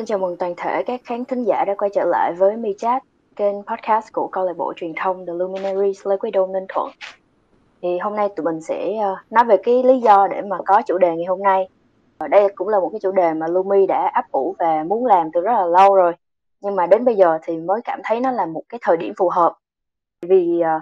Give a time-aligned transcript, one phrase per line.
[0.00, 2.74] Xin chào mừng toàn thể các khán thính giả đã quay trở lại với Mi
[2.78, 3.02] Chat,
[3.36, 6.90] kênh podcast của câu lạc bộ truyền thông The Luminaries Lê Quý Đôn Ninh Thuận.
[7.82, 10.82] Thì hôm nay tụi mình sẽ ờ, nói về cái lý do để mà có
[10.86, 11.68] chủ đề ngày hôm nay.
[12.18, 15.06] Ở đây cũng là một cái chủ đề mà Lumi đã ấp ủ và muốn
[15.06, 16.12] làm từ rất là lâu rồi.
[16.60, 19.12] Nhưng mà đến bây giờ thì mới cảm thấy nó là một cái thời điểm
[19.16, 19.56] phù hợp.
[20.22, 20.80] Vì ờ,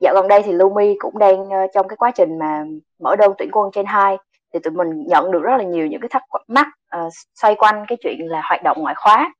[0.00, 2.64] dạo gần đây thì Lumi cũng đang ờ, trong cái quá trình mà
[2.98, 4.16] mở đơn tuyển quân trên hai
[4.52, 6.66] thì tụi mình nhận được rất là nhiều những cái thắc mắc
[6.96, 9.32] uh, xoay quanh cái chuyện là hoạt động ngoại khóa.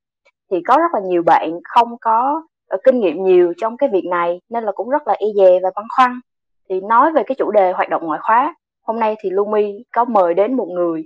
[0.51, 2.43] Thì có rất là nhiều bạn không có
[2.75, 5.59] uh, kinh nghiệm nhiều trong cái việc này nên là cũng rất là e dè
[5.63, 6.21] và băn khoăn.
[6.69, 8.55] Thì nói về cái chủ đề hoạt động ngoại khóa
[8.91, 11.05] hôm nay thì Lumi có mời đến một người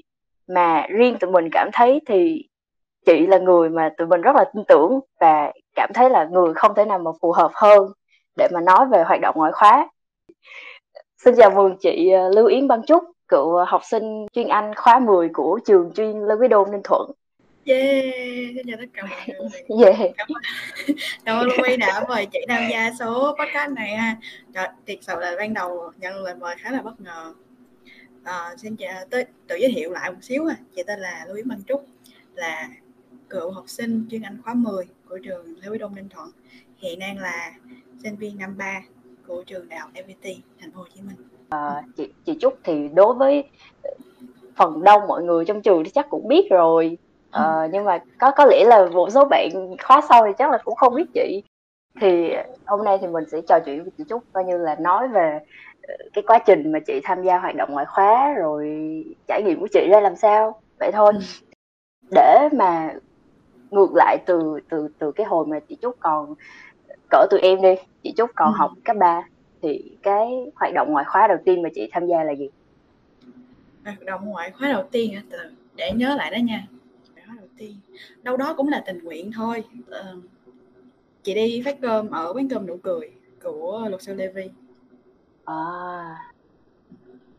[0.49, 2.49] mà riêng tụi mình cảm thấy thì
[3.07, 6.55] chị là người mà tụi mình rất là tin tưởng và cảm thấy là người
[6.55, 7.88] không thể nào mà phù hợp hơn
[8.37, 9.88] để mà nói về hoạt động ngoại khóa.
[11.24, 14.99] Xin chào mừng chị ờ, Lưu Yến Băng Trúc cựu học sinh chuyên Anh khóa
[14.99, 17.10] 10 của trường chuyên Lê Quý Đôn Ninh Thuận.
[17.66, 18.04] Yeah,
[18.54, 19.85] xin chào tất cả mọi người.
[19.85, 20.12] Yeah.
[20.16, 20.43] Cảm ơn,
[21.24, 24.16] cảm ơn Louis đã mời chị tham gia số podcast này ha.
[24.54, 27.34] Trời, thiệt sự là ban đầu nhận lời mời khá là bất ngờ.
[28.24, 30.56] À, xin chào, tới tự giới thiệu lại một xíu ha.
[30.77, 31.87] Chị tên là Louis Văn Trúc,
[32.34, 32.68] là
[33.30, 36.30] cựu học sinh chuyên Anh khóa 10 của trường Lê Quý Đôn Ninh Thuận.
[36.77, 37.52] Hiện đang là
[38.02, 38.82] sinh viên năm 3
[39.27, 41.16] của trường Đại học FPT Thành phố Hồ Chí Minh
[41.55, 43.45] à, chị chị Trúc thì đối với
[44.57, 46.99] phần đông mọi người trong trường thì chắc cũng biết rồi.
[47.30, 49.51] À, nhưng mà có có lẽ là một số bạn
[49.83, 51.43] khóa sau thì chắc là cũng không biết chị.
[52.01, 52.35] Thì
[52.66, 55.38] hôm nay thì mình sẽ trò chuyện với chị Trúc coi như là nói về
[55.88, 58.68] ờ, cái quá trình mà chị tham gia hoạt động ngoại khóa rồi
[59.29, 60.61] trải nghiệm của chị ra làm sao.
[60.80, 61.13] Vậy thôi.
[61.15, 61.21] Ừ.
[62.11, 62.95] để mà
[63.71, 66.34] ngược lại từ từ từ cái hồi mà chị Trúc còn
[67.11, 67.75] cỡ tụi em đi.
[68.03, 68.56] Chị Trúc còn ừ.
[68.56, 69.22] học cấp 3
[69.65, 70.26] thì cái
[70.56, 72.48] hoạt động ngoại khóa đầu tiên mà chị tham gia là gì?
[73.84, 75.15] Hoạt động ngoại khóa đầu tiên
[75.76, 76.66] để nhớ lại đó nha.
[77.26, 77.76] Khóa đầu tiên.
[78.22, 79.65] Đâu đó cũng là tình nguyện thôi.
[79.91, 80.16] Ờ,
[81.22, 83.11] chị đi phát cơm ở quán cơm nụ cười
[83.43, 84.50] của luật sư Levi
[85.44, 85.55] à.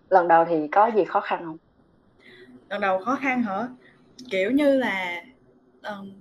[0.09, 1.57] Lần đầu thì có gì khó khăn không?
[2.69, 3.67] Lần đầu khó khăn hả?
[4.29, 5.23] Kiểu như là
[5.83, 6.11] um,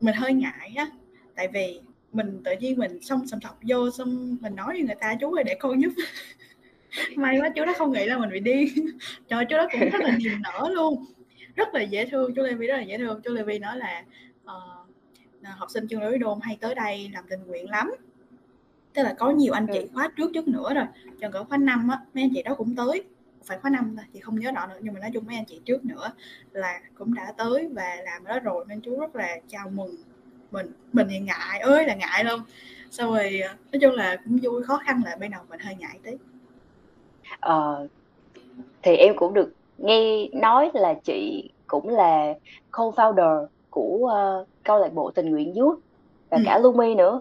[0.00, 0.86] mình hơi ngại á.
[1.34, 1.80] Tại vì
[2.12, 5.32] mình tự nhiên mình xong sầm sọc vô xong mình nói với người ta chú
[5.34, 5.92] ơi để con giúp.
[7.16, 8.74] May quá chú đó không nghĩ là mình bị đi
[9.28, 11.04] trời chú đó cũng rất là niềm nở luôn.
[11.56, 13.20] Rất là dễ thương chú Levi rất là dễ thương.
[13.24, 14.04] Chú Levi nói là
[14.44, 17.90] uh, học sinh trường lưới đôn hay tới đây làm tình nguyện lắm.
[18.94, 19.88] Tức là có nhiều anh chị ừ.
[19.94, 20.84] khóa trước chút nữa rồi.
[21.20, 23.04] Chừng cỡ khóa năm á mấy anh chị đó cũng tới.
[23.44, 25.44] Phải khóa năm thôi chị không nhớ rõ nữa nhưng mà nói chung mấy anh
[25.44, 26.12] chị trước nữa
[26.52, 29.96] là cũng đã tới và làm đó rồi nên chú rất là chào mừng
[30.50, 32.40] mình mình thì ngại ơi là ngại luôn
[32.90, 35.74] xong rồi ờ, nói chung là cũng vui khó khăn là ban đầu mình hơi
[35.78, 36.10] ngại tí.
[37.40, 37.86] Ờ,
[38.82, 42.34] thì em cũng được nghe nói là chị cũng là
[42.72, 44.12] co-founder của
[44.42, 45.78] uh, câu lạc bộ tình nguyện youth
[46.30, 46.42] và ừ.
[46.46, 47.20] cả Lumi nữa.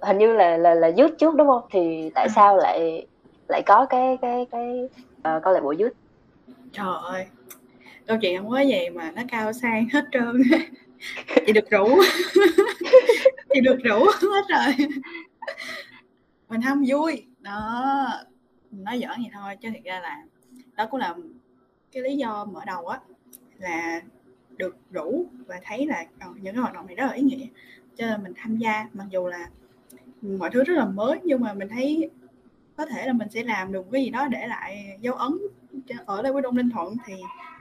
[0.00, 1.62] Hình như là là là youth trước đúng không?
[1.70, 2.32] Thì tại ừ.
[2.34, 3.06] sao lại
[3.48, 4.88] lại có cái cái cái
[5.18, 5.96] uh, câu lạc bộ youth?
[6.72, 7.26] Trời ơi
[8.06, 10.42] câu chuyện không có gì mà nó cao sang hết trơn
[11.46, 11.86] chị được rủ.
[13.54, 14.88] Chị được rủ hết rồi.
[16.48, 17.26] Mình không vui.
[17.40, 18.08] Đó.
[18.70, 20.22] Nói giỡn vậy thôi, chứ thật ra là
[20.76, 21.14] đó cũng là
[21.92, 23.00] cái lý do mở đầu á,
[23.58, 24.00] là
[24.56, 27.46] được rủ và thấy là ờ, những cái hoạt động này rất là ý nghĩa
[27.96, 28.88] cho nên mình tham gia.
[28.92, 29.48] Mặc dù là
[30.22, 32.10] mọi thứ rất là mới, nhưng mà mình thấy
[32.76, 35.32] có thể là mình sẽ làm được cái gì đó để lại dấu ấn
[36.06, 37.14] ở đây với Đông Ninh Thuận thì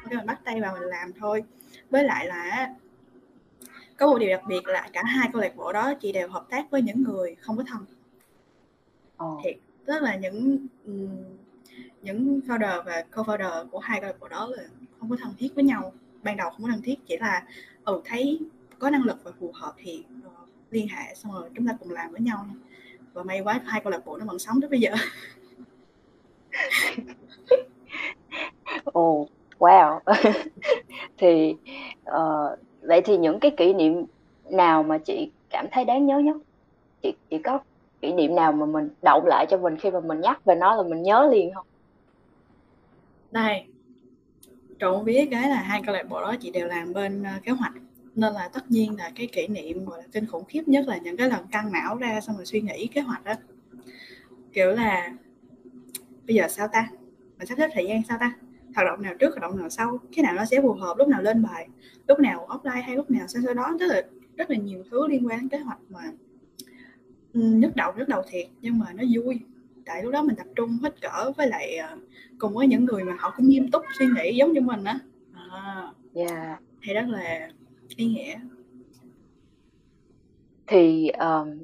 [0.09, 1.43] mình bắt tay vào mình làm thôi.
[1.89, 2.73] Với lại là
[3.97, 6.45] có một điều đặc biệt là cả hai câu lạc bộ đó chị đều hợp
[6.49, 7.85] tác với những người không có thân.
[9.23, 9.39] Oh.
[9.43, 10.67] thiệt tức là những
[12.01, 14.63] những founder và co-founder của hai câu lạc bộ đó là
[14.99, 15.93] không có thân thiết với nhau.
[16.23, 17.43] Ban đầu không có thân thiết chỉ là
[17.85, 18.39] ừ thấy
[18.79, 20.33] có năng lực và phù hợp thì uh,
[20.71, 22.47] liên hệ xong rồi chúng ta cùng làm với nhau.
[23.13, 24.91] Và may quá hai câu lạc bộ nó vẫn sống đến bây giờ.
[28.83, 29.99] Ồ oh, wow.
[31.17, 31.55] Thì
[32.09, 34.05] uh, vậy thì những cái kỷ niệm
[34.49, 36.37] nào mà chị cảm thấy đáng nhớ nhất?
[37.01, 37.59] Chị chị có
[38.01, 40.75] kỷ niệm nào mà mình động lại cho mình khi mà mình nhắc về nó
[40.75, 41.65] là mình nhớ liền không?
[43.31, 43.65] Đây,
[44.79, 47.51] trộn biết cái là hai câu lạc bộ đó chị đều làm bên ờ, kế
[47.51, 47.73] hoạch.
[48.15, 50.97] Nên là tất nhiên là cái kỷ niệm gọi là kinh khủng khiếp nhất là
[50.97, 53.33] những cái lần căng não ra xong rồi suy nghĩ kế hoạch đó
[54.53, 55.13] kiểu là,
[56.27, 56.89] bây giờ sao ta?
[57.37, 58.31] Mình sắp xếp thời gian sao ta?
[58.75, 61.07] Hoạt động nào trước hoạt động nào sau cái nào nó sẽ phù hợp lúc
[61.07, 61.67] nào lên bài
[62.07, 64.01] lúc nào offline hay lúc nào sau sau đó tức là
[64.37, 66.01] rất là nhiều thứ liên quan đến kế hoạch mà
[67.33, 69.39] nhức đầu nhức đầu thiệt nhưng mà nó vui.
[69.85, 71.99] Tại lúc đó mình tập trung hết cỡ với lại uh,
[72.37, 74.99] cùng với những người mà họ cũng nghiêm túc suy nghĩ giống như mình á.
[75.33, 76.59] À, yeah.
[76.81, 77.49] thì rất là
[77.95, 78.39] ý nghĩa.
[80.67, 81.63] Thì um,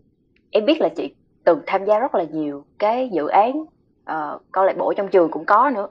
[0.52, 4.66] em biết là chị từng tham gia rất là nhiều cái dự án uh, câu
[4.66, 5.88] lạc bộ trong trường cũng có nữa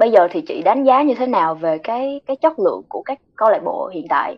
[0.00, 3.02] bây giờ thì chị đánh giá như thế nào về cái cái chất lượng của
[3.04, 4.36] các câu lạc bộ hiện tại?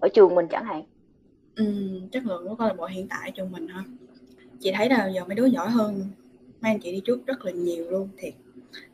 [0.00, 0.82] Ở trường mình chẳng hạn.
[1.56, 1.64] Ừ,
[2.12, 3.82] chất lượng của câu lạc bộ hiện tại trường mình hả?
[4.60, 6.04] Chị thấy là giờ mấy đứa giỏi hơn
[6.60, 8.32] mấy anh chị đi trước rất là nhiều luôn thiệt.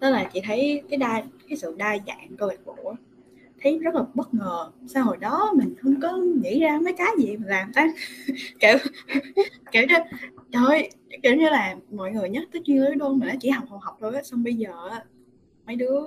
[0.01, 2.95] Đó là chị thấy cái đa cái sự đa dạng câu lạc bộ
[3.63, 4.71] thấy rất là bất ngờ.
[4.87, 7.89] Sao hồi đó mình không có nghĩ ra mấy cái gì mà làm ta?
[8.61, 8.79] Kiểu
[9.73, 9.95] kiểu như
[10.53, 10.91] trời
[11.23, 13.81] kiểu như là mọi người nhắc tới chuyên lý đôn mà nó chỉ học học
[13.83, 14.71] học thôi á xong bây giờ
[15.71, 16.01] mấy đứa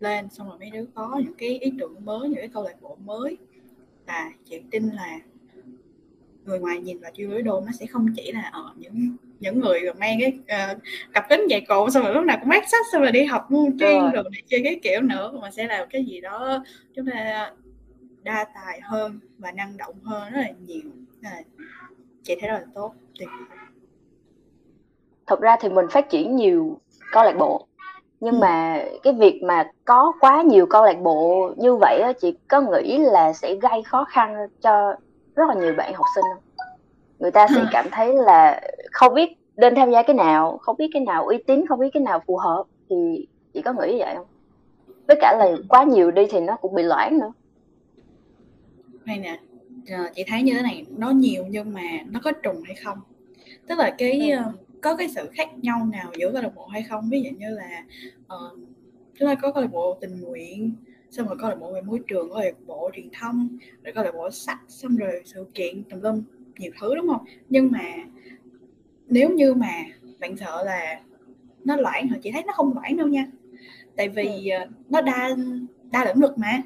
[0.00, 2.74] lên xong rồi mấy đứa có những cái ý tưởng mới những cái câu lạc
[2.80, 3.36] bộ mới.
[4.06, 5.18] Và chị tin là
[6.44, 9.16] người ngoài nhìn vào chuyên lý đôn nó sẽ không chỉ là ở uh, những
[9.40, 10.38] những người mang cái
[10.74, 10.82] uh,
[11.12, 13.50] cặp kính dày cộm xong rồi lúc nào cũng mát sách xong rồi đi học
[13.50, 14.24] môn chuyên rồi.
[14.32, 15.38] để chơi cái kiểu nữa.
[15.42, 16.64] Mà sẽ làm cái gì đó
[16.94, 17.52] chúng ta
[18.22, 20.90] đa tài hơn và năng động hơn rất là nhiều.
[21.22, 21.42] À,
[22.22, 22.94] chị thấy rất là tốt.
[23.18, 23.28] Tuyệt
[25.26, 26.80] thật ra thì mình phát triển nhiều
[27.12, 27.68] câu lạc bộ
[28.20, 28.38] nhưng ừ.
[28.38, 32.60] mà cái việc mà có quá nhiều câu lạc bộ như vậy á chị có
[32.60, 34.94] nghĩ là sẽ gây khó khăn cho
[35.34, 36.66] rất là nhiều bạn học sinh không?
[37.18, 38.60] Người ta sẽ cảm thấy là
[38.92, 41.90] không biết nên tham gia cái nào không biết cái nào uy tín không biết
[41.94, 44.26] cái nào phù hợp thì chị có nghĩ vậy không?
[45.08, 47.32] Với cả là quá nhiều đi thì nó cũng bị loãng nữa.
[49.04, 49.38] Này nè.
[50.14, 51.80] Chị thấy như thế này nó nhiều nhưng mà
[52.10, 52.98] nó có trùng hay không?
[53.68, 54.38] Tức là cái ừ.
[54.84, 57.10] Có cái sự khác nhau nào giữa câu lạc bộ hay không?
[57.10, 57.84] Ví dụ như là
[58.20, 58.58] uh,
[59.18, 60.74] chúng ta có câu lạc bộ tình nguyện
[61.10, 63.48] xong rồi câu lạc bộ về môi trường câu lạc bộ truyền thông
[63.84, 66.22] rồi câu lạc bộ sách xong rồi sự kiện tùm lum
[66.58, 67.24] nhiều thứ đúng không?
[67.48, 67.84] Nhưng mà
[69.06, 69.72] nếu như mà
[70.20, 71.00] bạn sợ là
[71.64, 73.26] nó loãng hả chị thấy nó không loãng đâu nha.
[73.96, 74.56] Tại vì ừ.
[74.58, 75.36] Ờ, nó đa
[75.90, 76.62] đa lĩnh vực mà.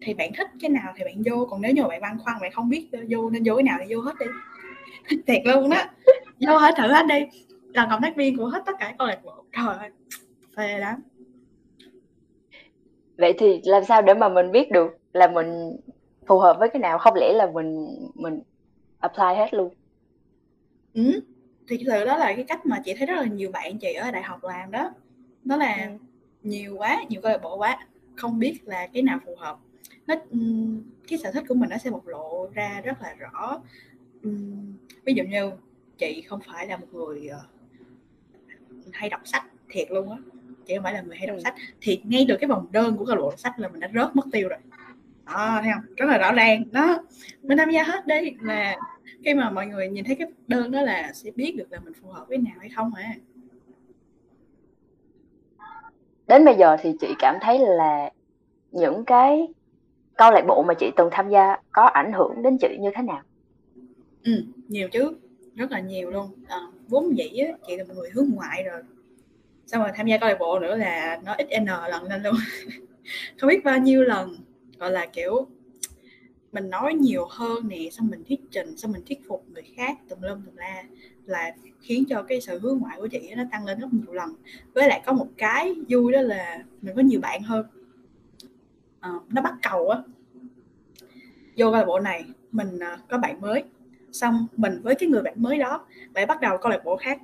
[0.00, 2.52] Thì bạn thích cái nào thì bạn vô còn nếu như bạn băn khoăn bạn
[2.52, 4.26] không biết vô nên vô cái nào thì vô hết đi.
[5.26, 5.84] Thiệt luôn đó.
[6.40, 7.38] Vô hết thử hết đi
[7.82, 9.44] là cộng tác viên của hết tất cả câu lạc bộ.
[9.56, 9.90] Trời ơi
[10.56, 11.02] phê lắm.
[13.18, 15.76] Vậy thì làm sao để mà mình biết được là mình
[16.26, 16.98] phù hợp với cái nào?
[16.98, 18.40] Không lẽ là mình mình
[19.00, 19.74] apply hết luôn?
[20.94, 21.20] Ừ
[21.68, 24.10] thì sự đó là cái cách mà chị thấy rất là nhiều bạn chị ở
[24.10, 24.90] đại học làm đó.
[25.44, 25.98] Đó là ừ.
[26.42, 27.86] nhiều quá nhiều câu lạc bộ quá
[28.16, 29.58] không biết là cái nào phù hợp.
[30.06, 30.14] Nó
[31.08, 33.60] cái sở thích của mình nó sẽ bộc lộ ra rất là rõ.
[35.04, 35.50] Ví dụ như
[35.98, 37.40] chị không phải là một người ờ,
[38.92, 40.16] hay đọc sách thiệt luôn á.
[40.66, 41.42] Chị không phải là người hay đọc ừ.
[41.44, 43.88] sách thì ngay từ cái vòng đơn của câu lạc bộ sách là mình đã
[43.94, 44.58] rớt mất tiêu rồi.
[45.26, 45.94] Đó thấy không?
[45.96, 46.64] Rất là rõ ràng.
[46.72, 46.98] Đó
[47.42, 48.76] mình tham gia hết đấy là
[49.24, 51.92] khi mà mọi người nhìn thấy cái đơn đó là sẽ biết được là mình
[52.02, 53.14] phù hợp với nào hay không hả
[56.28, 58.10] đến bây giờ thì chị cảm thấy là
[58.72, 59.48] những cái
[60.16, 63.02] câu lạc bộ mà chị từng tham gia có ảnh hưởng đến chị như thế
[63.02, 63.22] nào?
[64.24, 65.16] Ừ nhiều chứ.
[65.54, 66.30] Rất là nhiều luôn.
[66.48, 68.82] À, vốn dĩ á, chị là một người hướng ngoại rồi.
[69.66, 72.34] Xong rồi tham gia câu lạc bộ nữa là nó ít n lần lên luôn.
[73.38, 74.36] Không biết bao nhiêu lần
[74.78, 75.46] gọi là kiểu
[76.52, 79.98] mình nói nhiều hơn nè xong mình thuyết trình xong mình thuyết phục người khác
[80.08, 80.84] tùm lum tùm la
[81.26, 84.34] là khiến cho cái sự hướng ngoại của chị nó tăng lên rất nhiều lần.
[84.74, 87.66] Với lại có một cái vui đó là mình có nhiều bạn hơn.
[89.00, 89.98] À, nó bắt cầu á.
[91.56, 93.64] Vô câu lạc bộ này mình ờ, có bạn mới
[94.18, 95.84] xong mình với cái người bạn mới đó
[96.14, 97.18] lại bắt đầu câu lạc bộ khác.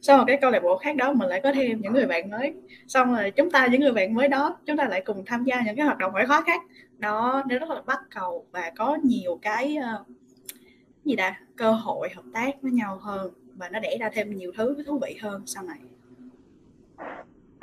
[0.00, 2.30] Xong rồi cái câu lạc bộ khác đó mình lại có thêm những người bạn
[2.30, 2.54] mới.
[2.88, 5.62] Xong rồi chúng ta những người bạn mới đó chúng ta lại cùng tham gia
[5.66, 6.62] những cái hoạt động ngoại khóa khác.
[6.98, 10.06] Đó nó rất là bắt cầu và có nhiều cái uh,
[11.04, 14.52] gì đã cơ hội hợp tác với nhau hơn và nó đẻ ra thêm nhiều
[14.56, 15.78] thứ thú vị hơn sau này.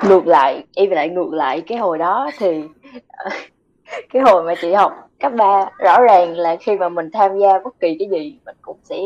[0.10, 2.64] Ngược lại em lại ngược lại cái hồi đó thì
[3.08, 3.30] ờ,
[4.10, 7.60] cái hồi mà chị học cấp 3 rõ ràng là khi mà mình tham gia
[7.60, 8.98] bất kỳ cái gì mình cũng sẽ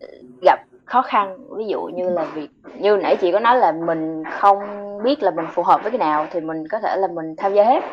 [0.00, 0.08] ờ,
[0.42, 1.38] gặp khó khăn.
[1.56, 4.58] Ví dụ như là việc như nãy chị có nói là mình không
[5.02, 7.54] biết là mình phù hợp với cái nào thì mình có thể là mình tham
[7.54, 7.84] gia hết.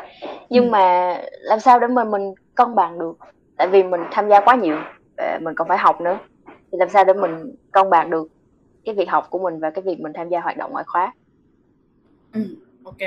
[0.50, 0.70] Nhưng ừ.
[0.70, 3.18] mà làm sao để mà mình cân bằng được?
[3.56, 4.78] Tại vì mình tham gia quá nhiều
[5.42, 6.20] mình còn phải học nữa.
[6.72, 8.28] Thì làm sao để mình cân bằng được
[8.86, 11.14] cái việc học của mình và cái việc mình tham gia hoạt động ngoại khóa?
[12.34, 12.42] Ừ,
[12.84, 12.98] ok.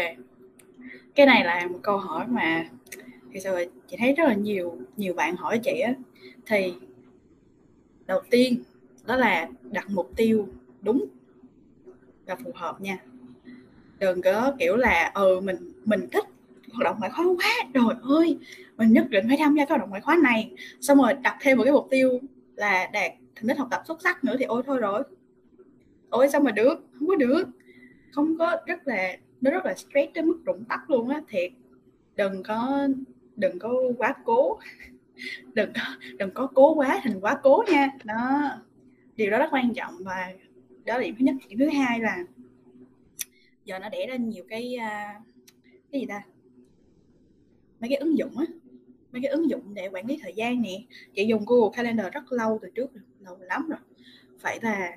[1.15, 2.65] Cái này là một câu hỏi mà
[3.33, 3.57] thì sao
[3.89, 5.95] chị thấy rất là nhiều nhiều bạn hỏi chị á,
[6.47, 6.75] thì
[8.07, 8.63] đầu tiên
[9.07, 10.49] đó là đặt mục tiêu
[10.83, 11.05] đúng
[12.27, 12.99] và phù hợp nha.
[13.99, 16.25] Đừng có kiểu là ừ mình mình thích
[16.73, 18.39] hoạt động ngoại khóa quá rồi ơi,
[18.77, 20.51] mình nhất định phải tham gia cái hoạt động ngoại khóa này.
[20.81, 22.21] Xong rồi đặt thêm một cái mục tiêu
[22.57, 25.03] là đạt thành tích học tập xuất sắc nữa thì ôi, thôi rồi.
[26.11, 26.85] Ôi, sao mà được?
[26.99, 27.45] Không có được.
[28.13, 31.53] Không có, rất là, nó rất là stress đến mức rụng tắt luôn á, thiệt.
[32.17, 32.89] Đừng có
[33.37, 34.59] đừng có quá cố.
[35.55, 35.83] Đừng có
[36.19, 37.91] đừng có cố quá thành quá cố nha.
[38.05, 38.51] Đó.
[39.17, 40.33] Điều đó rất quan trọng và
[40.85, 41.35] đó là điểm thứ nhất.
[41.49, 42.25] Điểm thứ hai là
[43.65, 45.23] giờ nó đẻ ra nhiều cái uh,
[45.93, 46.23] cái gì ta?
[47.81, 48.45] Mấy cái ứng dụng á.
[49.13, 50.83] Mấy cái ứng dụng để quản lý thời gian nè.
[51.15, 53.79] Chị dùng Google Calendar rất lâu từ trước lâu lắm rồi.
[54.39, 54.97] Phải là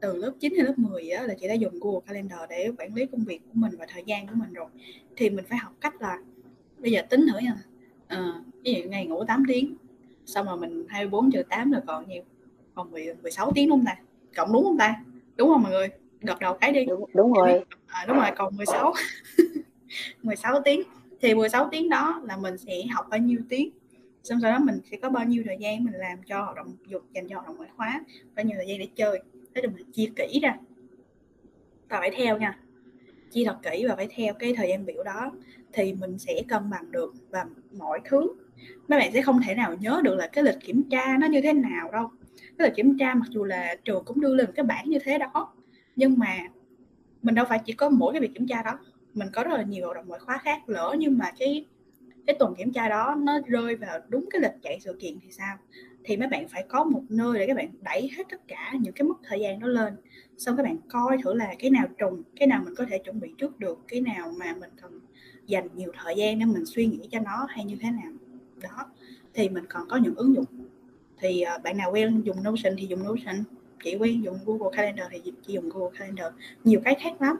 [0.00, 2.94] từ lớp 9 hay lớp 10 á, là chị đã dùng Google Calendar để quản
[2.94, 4.66] lý công việc của mình và thời gian của mình rồi.
[5.16, 6.18] Thì mình phải học cách là
[6.78, 7.56] bây giờ tính thử nha.
[8.06, 8.32] À,
[8.64, 9.74] ví dụ ngày ngủ 8 tiếng
[10.26, 12.22] xong rồi mình 24 trừ 8 là còn nhiêu?
[12.74, 13.96] Còn 10, 16 tiếng đúng không ta?
[14.36, 14.94] Cộng đúng không ta?
[15.36, 15.88] Đúng không mọi người?
[16.20, 16.84] Gật đầu cái đi.
[16.84, 17.64] Đúng, đúng rồi.
[17.86, 18.94] à, đúng rồi còn 16
[20.22, 20.82] 16 tiếng.
[21.20, 23.70] Thì 16 tiếng đó là mình sẽ học bao nhiêu tiếng?
[24.24, 26.76] Xong sau đó mình sẽ có bao nhiêu thời gian mình làm cho hoạt động
[26.86, 28.00] dục dành cho hoạt động ngoại khóa?
[28.34, 29.22] Bao nhiêu thời gian để chơi?
[29.54, 30.56] Thế thì mình chia kỹ ra.
[31.88, 32.58] Và phải theo nha
[33.30, 35.32] chia thật kỹ và phải theo cái thời gian biểu đó
[35.72, 38.28] thì mình sẽ cân bằng được và mọi thứ.
[38.88, 41.40] Mấy bạn sẽ không thể nào nhớ được là cái lịch kiểm tra nó như
[41.40, 42.10] thế nào đâu.
[42.58, 45.18] Cái lịch kiểm tra mặc dù là trường cũng đưa lên cái bảng như thế
[45.18, 45.52] đó,
[45.96, 46.36] nhưng mà
[47.22, 48.78] mình đâu phải chỉ có mỗi cái việc kiểm tra đó.
[49.14, 51.66] Mình có rất là nhiều hoạt động ngoại khóa khác lỡ nhưng mà cái
[52.26, 55.30] cái tuần kiểm tra đó nó rơi vào đúng cái lịch chạy sự kiện thì
[55.30, 55.56] sao?
[56.04, 58.92] Thì mấy bạn phải có một nơi để các bạn đẩy hết tất cả những
[58.92, 59.96] cái mức thời gian đó lên
[60.38, 63.20] xong các bạn coi thử là cái nào trùng cái nào mình có thể chuẩn
[63.20, 65.00] bị trước được cái nào mà mình cần
[65.46, 68.12] dành nhiều thời gian để mình suy nghĩ cho nó hay như thế nào.
[68.62, 68.86] Đó
[69.34, 70.44] thì mình còn có những ứng dụng.
[71.18, 73.44] Thì à, bạn nào quen dùng Notion thì dùng Notion
[73.84, 76.32] chị quen dùng Google Calendar thì chị dùng Google Calendar.
[76.64, 77.36] Nhiều cái khác lắm.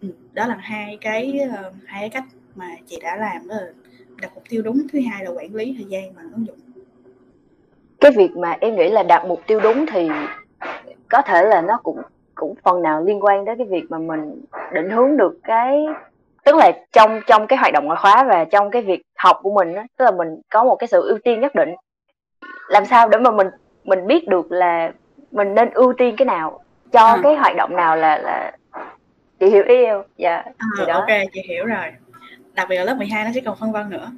[0.00, 2.24] Ừ, đó là hai cái ờ, hai cái cách
[2.54, 3.54] mà chị đã làm đó.
[3.54, 3.72] Là
[4.20, 6.58] đặt mục tiêu đúng thứ hai là quản lý thời gian bằng ứng dụng.
[8.00, 10.08] Cái việc mà em nghĩ là đặt mục tiêu đúng thì
[11.10, 12.02] có thể là nó cũng
[12.34, 15.86] cũng phần nào liên quan đến cái việc mà mình định hướng được cái
[16.44, 19.52] tức là trong trong cái hoạt động ngoại khóa và trong cái việc học của
[19.54, 21.74] mình đó, tức là mình có một cái sự ưu tiên nhất định.
[22.68, 23.46] Làm sao để mà mình
[23.84, 24.92] mình biết được là
[25.30, 26.60] mình nên ưu tiên cái nào
[26.92, 27.20] cho à.
[27.22, 28.52] cái hoạt động nào là là
[29.40, 30.94] chị hiểu ý không dạ à, đó.
[30.94, 31.86] ok chị hiểu rồi.
[32.54, 34.10] Đặc biệt là lớp 12 nó sẽ còn phân vân nữa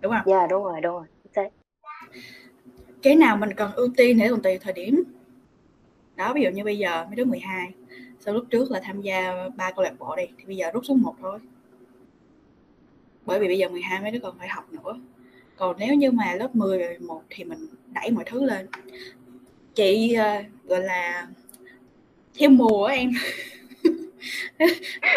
[0.00, 0.22] đúng không?
[0.26, 1.04] Dạ đúng rồi đúng rồi
[3.02, 5.02] cái nào mình cần ưu tiên để còn tùy thời điểm
[6.16, 7.72] đó ví dụ như bây giờ mấy đứa 12
[8.26, 10.84] sau lúc trước là tham gia ba câu lạc bộ đi thì bây giờ rút
[10.84, 11.38] xuống một thôi.
[13.26, 15.00] Bởi vì bây giờ 12 mấy đứa còn phải học nữa.
[15.56, 17.58] Còn nếu như mà lớp 10 và 11 thì mình
[17.92, 18.66] đẩy mọi thứ lên.
[19.74, 21.28] Chị uh, gọi là
[22.38, 23.10] theo mùa á em.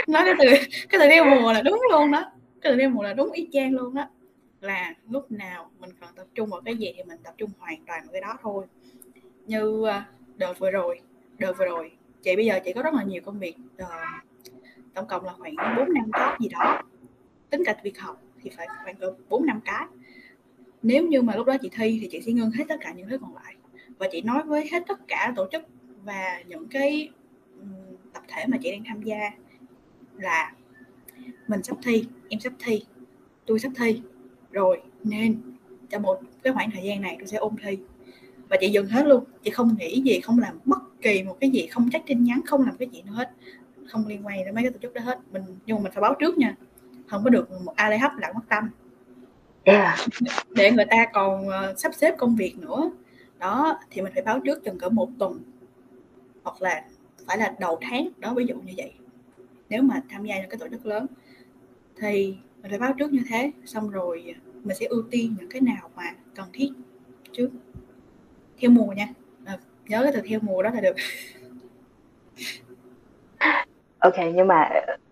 [0.07, 0.45] Nói cái từ
[0.89, 2.31] cái từ theo mùa là đúng luôn đó.
[2.61, 4.07] Cái từ theo mùa là đúng y chang luôn đó.
[4.61, 7.85] Là lúc nào mình cần tập trung vào cái gì thì mình tập trung hoàn
[7.87, 8.65] toàn vào cái đó thôi.
[9.45, 9.89] Như uh,
[10.39, 10.99] đợt vừa rồi
[11.37, 11.91] đợt vừa rồi.
[12.21, 13.87] Chị bây giờ chị có rất là nhiều công việc uh,
[14.93, 16.81] tổng cộng là khoảng bốn năm cái gì đó.
[17.49, 18.95] Tính cả việc học thì phải khoảng
[19.29, 19.85] bốn năm cái.
[20.83, 23.09] Nếu như mà lúc đó chị thi thì chị sẽ ngưng hết tất cả những
[23.09, 23.55] thứ còn lại.
[23.97, 25.63] Và chị nói với hết tất cả tổ chức
[26.03, 27.09] và những cái
[28.13, 29.31] tập thể mà chị đang tham gia
[30.17, 30.53] là
[31.47, 32.85] mình sắp thi em sắp thi
[33.45, 34.01] tôi sắp thi.
[34.51, 35.41] Rồi nên
[35.89, 37.77] trong một cái khoảng thời gian này tôi sẽ ôn thi
[38.49, 39.23] và chị dừng hết luôn.
[39.43, 42.41] Chị không nghĩ gì, không làm bất kỳ một cái gì, không chắc tin nhắn,
[42.45, 43.31] không làm cái gì nữa hết.
[43.87, 45.19] Không liên quan đến mấy cái tổ chức đó hết.
[45.31, 46.55] Mình, nhưng mà mình phải báo trước nha.
[47.07, 48.69] Không có được một ai hấp lặng mất tâm.
[49.63, 49.99] Yeah.
[50.49, 52.91] để người ta còn ờ, sắp xếp công việc nữa.
[53.39, 55.39] Đó, thì mình phải báo trước chừng cỡ một tuần.
[56.43, 56.85] Hoặc là
[57.27, 58.09] phải là đầu tháng.
[58.17, 58.93] Đó, ví dụ như vậy.
[59.69, 61.05] Nếu mà tham gia những cái tổ chức lớn.
[61.97, 63.51] Thì mình phải báo trước như thế.
[63.65, 66.03] Xong rồi mình sẽ ưu tiên những cái nào mà
[66.35, 66.69] cần thiết
[67.31, 67.49] trước
[68.61, 69.07] theo mùa nha
[69.45, 70.95] à, nhớ cái từ theo mùa đó là được
[73.99, 74.69] ok nhưng mà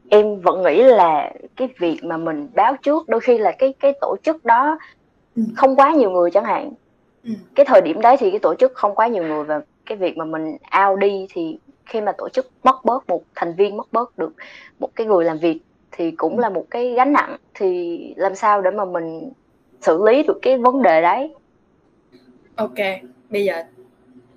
[0.09, 3.93] em vẫn nghĩ là cái việc mà mình báo trước đôi khi là cái cái
[4.01, 4.79] tổ chức đó
[5.35, 5.43] ừ.
[5.55, 6.71] không quá nhiều người chẳng hạn
[7.23, 7.31] ừ.
[7.55, 10.17] cái thời điểm đấy thì cái tổ chức không quá nhiều người và cái việc
[10.17, 13.93] mà mình out đi thì khi mà tổ chức mất bớt một thành viên mất
[13.93, 14.33] bớt được
[14.79, 15.59] một cái người làm việc
[15.91, 16.41] thì cũng ừ.
[16.41, 19.29] là một cái gánh nặng thì làm sao để mà mình
[19.81, 21.33] xử lý được cái vấn đề đấy
[22.55, 22.77] ok
[23.29, 23.63] bây giờ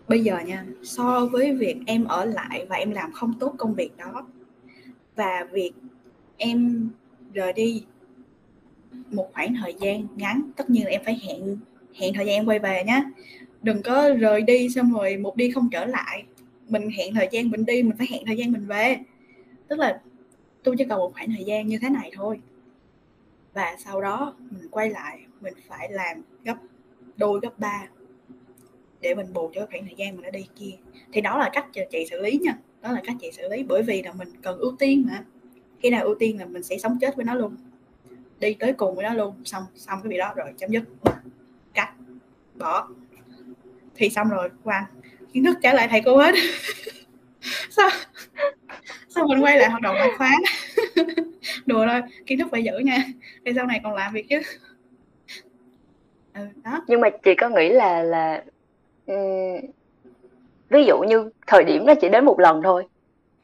[0.08, 3.74] bây giờ nha, so với việc em ở lại và em làm không tốt công
[3.74, 4.26] việc đó
[5.16, 5.72] và việc
[6.36, 6.90] em
[7.32, 7.84] rời đi
[9.10, 11.58] một khoảng thời gian ngắn, tất nhiên là em phải hẹn
[11.94, 13.04] hẹn thời gian em quay về nhé
[13.62, 16.24] đừng có rời đi xong rồi một đi không trở lại.
[16.68, 18.98] Mình hẹn thời gian mình đi, mình phải hẹn thời gian mình về.
[19.68, 20.00] Tức là
[20.62, 22.40] tôi chỉ cần một khoảng thời gian như thế này thôi.
[23.54, 26.56] Và sau đó mình quay lại, mình phải làm gấp,
[27.16, 27.88] đôi gấp ba
[29.00, 30.72] để mình bù cho khoảng thời gian mình đã đi kia.
[31.12, 33.82] Thì đó là cách chị xử lý nha đó là cách chị xử lý bởi
[33.82, 35.24] vì là mình cần ưu tiên mà.
[35.80, 37.56] Khi nào ưu tiên là mình sẽ sống chết với nó luôn
[38.40, 40.82] đi tới cùng với nó luôn xong xong cái việc đó rồi chấm dứt.
[41.74, 41.92] Cắt
[42.54, 42.88] bỏ.
[43.94, 44.86] Thì xong rồi qua
[45.32, 46.34] kiến thức trả lại thầy cô hết.
[47.70, 47.90] Sao?
[49.08, 50.30] Sao mình quay lại hoạt động ngoại khóa?
[51.66, 53.04] Đùa thôi kiến thức phải giữ nha.
[53.44, 54.40] Thì sau này còn làm việc chứ.
[56.34, 56.84] Ừ, đó.
[56.88, 58.44] Nhưng mà chị có nghĩ là là
[60.70, 62.84] ví dụ như thời điểm nó chỉ đến một lần thôi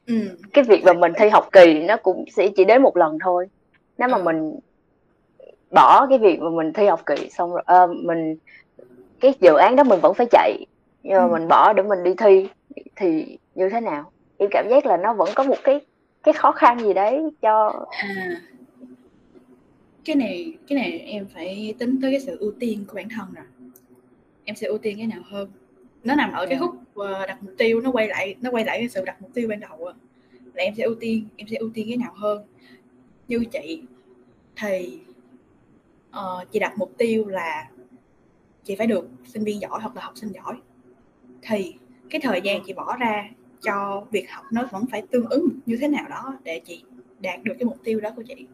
[0.07, 0.15] ừ.
[0.53, 3.49] cái việc mà mình thi học kỳ nó cũng sẽ chỉ đến một lần thôi
[3.99, 4.23] nếu mà ừ.
[4.23, 4.59] mình
[5.71, 8.37] bỏ cái việc mà mình thi học kỳ xong rồi uh, mình
[9.21, 10.67] cái dự án đó mình vẫn phải chạy
[11.03, 11.33] nhưng mà ừ.
[11.33, 12.49] mình bỏ để mình đi thi
[12.97, 15.81] thì như thế nào em cảm giác là nó vẫn có một cái
[16.23, 18.41] cái khó khăn gì đấy cho à,
[20.05, 23.27] cái này cái này em phải tính tới cái sự ưu tiên của bản thân
[23.35, 23.45] rồi
[24.47, 25.51] em sẽ ưu tiên cái nào hơn.
[26.05, 28.79] Nó nằm ở cái khúc uh, đặt mục tiêu nó quay lại nó quay lại
[28.79, 29.93] cái sự đặt mục tiêu ban đầu
[30.55, 32.47] là em sẽ ưu tiên em sẽ ưu tiên cái nào hơn.
[33.29, 33.83] Như chị
[34.57, 34.99] thì
[36.11, 37.71] uh, chị đặt mục tiêu là
[38.65, 40.55] chị phải được sinh viên giỏi hoặc là học sinh giỏi.
[41.43, 41.75] Thì
[42.11, 43.31] cái thời gian chị bỏ ra
[43.63, 46.85] cho việc học nó vẫn phải tương ứng như thế nào đó để chị
[47.21, 48.47] đạt được cái mục tiêu đó của chị.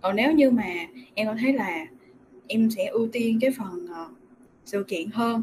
[0.00, 0.72] Còn nếu như mà
[1.14, 1.86] em có thấy là
[2.48, 4.21] em sẽ ưu tiên cái phần uh,
[4.64, 5.42] sự kiện hơn.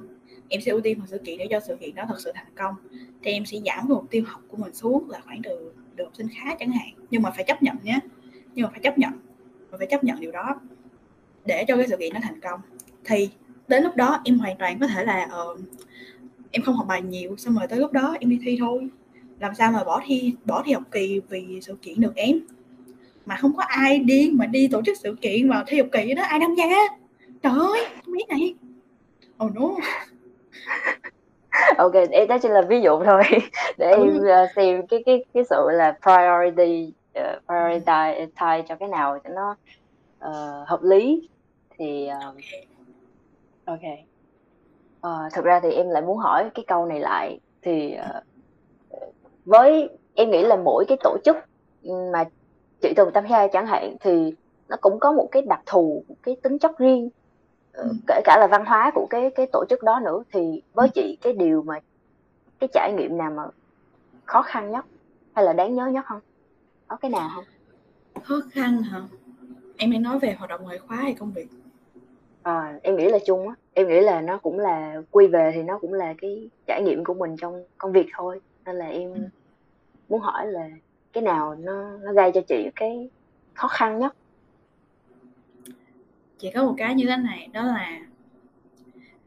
[0.49, 2.53] Em sẽ ưu tiên phần sự kiện để cho sự kiện đó thật sự thành
[2.55, 2.75] công.
[3.23, 6.15] Thì em sẽ giảm mục tiêu học của mình xuống là khoảng từ được học
[6.15, 6.89] sinh khá chẳng hạn.
[7.11, 7.99] Nhưng mà phải chấp nhận nhé.
[8.55, 9.11] Nhưng mà phải chấp nhận.
[9.69, 10.59] Và phải chấp nhận điều đó
[11.45, 12.59] để cho cái sự kiện nó thành công.
[13.03, 13.29] Thì
[13.67, 15.59] đến lúc đó em hoàn toàn có thể là uh,
[16.51, 18.89] em không học bài nhiều xong rồi tới lúc đó em đi thi thôi.
[19.39, 22.39] Làm sao mà bỏ thi bỏ thi học kỳ vì sự kiện được em?
[23.25, 26.13] Mà không có ai điên mà đi tổ chức sự kiện vào thi học kỳ
[26.13, 26.65] đó ai tham gia?
[27.41, 28.55] Trời ơi không biết này
[29.43, 29.75] oh no
[31.77, 33.23] ok em đó chỉ là ví dụ thôi.
[33.77, 39.19] Để em uh, xem cái cái cái sự là priority uh, prioritize cho cái nào
[39.23, 39.55] cho nó
[40.29, 41.29] uh, hợp lý.
[41.77, 42.35] Thì uh,
[43.65, 43.79] ok.
[45.07, 47.39] Uh, thực ra thì em lại muốn hỏi cái câu này lại.
[47.61, 48.23] Thì uh,
[49.45, 51.37] với em nghĩ là mỗi cái tổ chức
[52.13, 52.23] mà
[52.81, 54.33] chị từng tham gia chẳng hạn thì
[54.69, 57.09] nó cũng có một cái đặc thù cái tính chất riêng.
[58.07, 60.91] Kể cả là văn hóa của cái cái tổ chức đó nữa thì với ừ.
[60.95, 61.79] chị cái điều mà
[62.59, 63.43] cái trải nghiệm nào mà
[64.25, 64.85] khó khăn nhất
[65.33, 66.21] hay là đáng nhớ nhất không?
[66.87, 67.45] Có cái nào không?
[68.23, 69.01] Khó khăn hả?
[69.77, 71.47] Em đang nói về hoạt động ngoại khóa hay công việc?
[72.43, 73.55] À, em nghĩ là chung á.
[73.73, 77.03] Em nghĩ là nó cũng là quy về thì nó cũng là cái trải nghiệm
[77.03, 78.41] của mình trong công việc thôi.
[78.65, 79.19] Nên là em ừ.
[80.09, 80.69] muốn hỏi là
[81.13, 83.09] cái nào nó nó gây cho chị cái
[83.53, 84.15] khó khăn nhất
[86.39, 87.99] chị có một cái như thế này đó là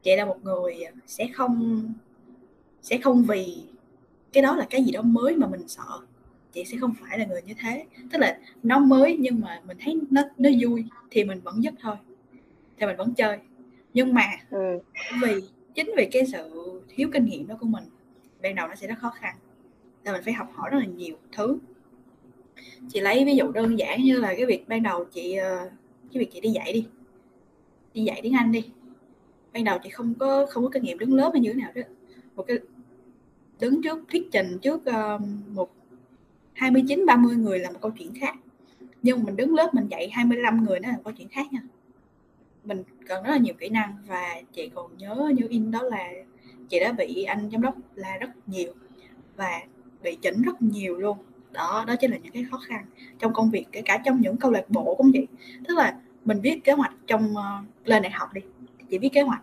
[0.03, 1.83] chị là một người sẽ không
[2.83, 3.65] sẽ không vì
[4.33, 6.01] cái đó là cái gì đó mới mà mình sợ.
[6.53, 7.85] Chị sẽ không phải là người như thế.
[8.13, 11.75] Tức là nó mới nhưng mà mình thấy nó nó vui thì mình vẫn dứt
[11.81, 11.97] thôi
[12.79, 13.39] thì mình vẫn chơi.
[13.95, 14.79] Nhưng mà ừ.
[15.23, 15.35] vì
[15.75, 16.51] chính vì cái sự
[16.89, 17.85] thiếu kinh nghiệm đó của mình
[18.43, 19.37] ban đầu nó sẽ rất khó khăn.
[20.05, 21.59] Là mình phải học hỏi rất là nhiều thứ.
[22.89, 25.71] Chị lấy ví dụ đơn giản như là cái việc ban đầu chị ờ,
[26.13, 26.87] cái việc chị đi dạy đi
[27.95, 28.65] đi dạy tiếng Anh đi.
[29.53, 31.73] Ban đầu chị không có không có kinh nghiệm đứng lớp hay như thế nào
[31.75, 31.83] đó.
[32.37, 32.59] Một cái
[33.61, 35.71] đứng trước thuyết trình trước uh, một
[36.53, 38.35] 29 30 người là một câu chuyện khác.
[39.03, 41.53] Nhưng mà mình đứng lớp mình dạy 25 người nó là một câu chuyện khác
[41.53, 41.61] nha.
[42.65, 46.13] Mình cần rất là nhiều kỹ năng và chị còn nhớ như in đó là
[46.69, 48.73] chị đã bị anh giám đốc la rất nhiều
[49.37, 49.61] và
[50.03, 51.19] bị chỉnh rất nhiều luôn.
[51.53, 52.87] Đó đó chính là những cái khó khăn
[53.19, 55.27] trong công việc kể cả trong những câu lạc bộ cũng vậy.
[55.69, 58.41] Tức là mình viết kế hoạch trong uh, lên đại học đi.
[58.91, 59.43] Chị viết kế hoạch.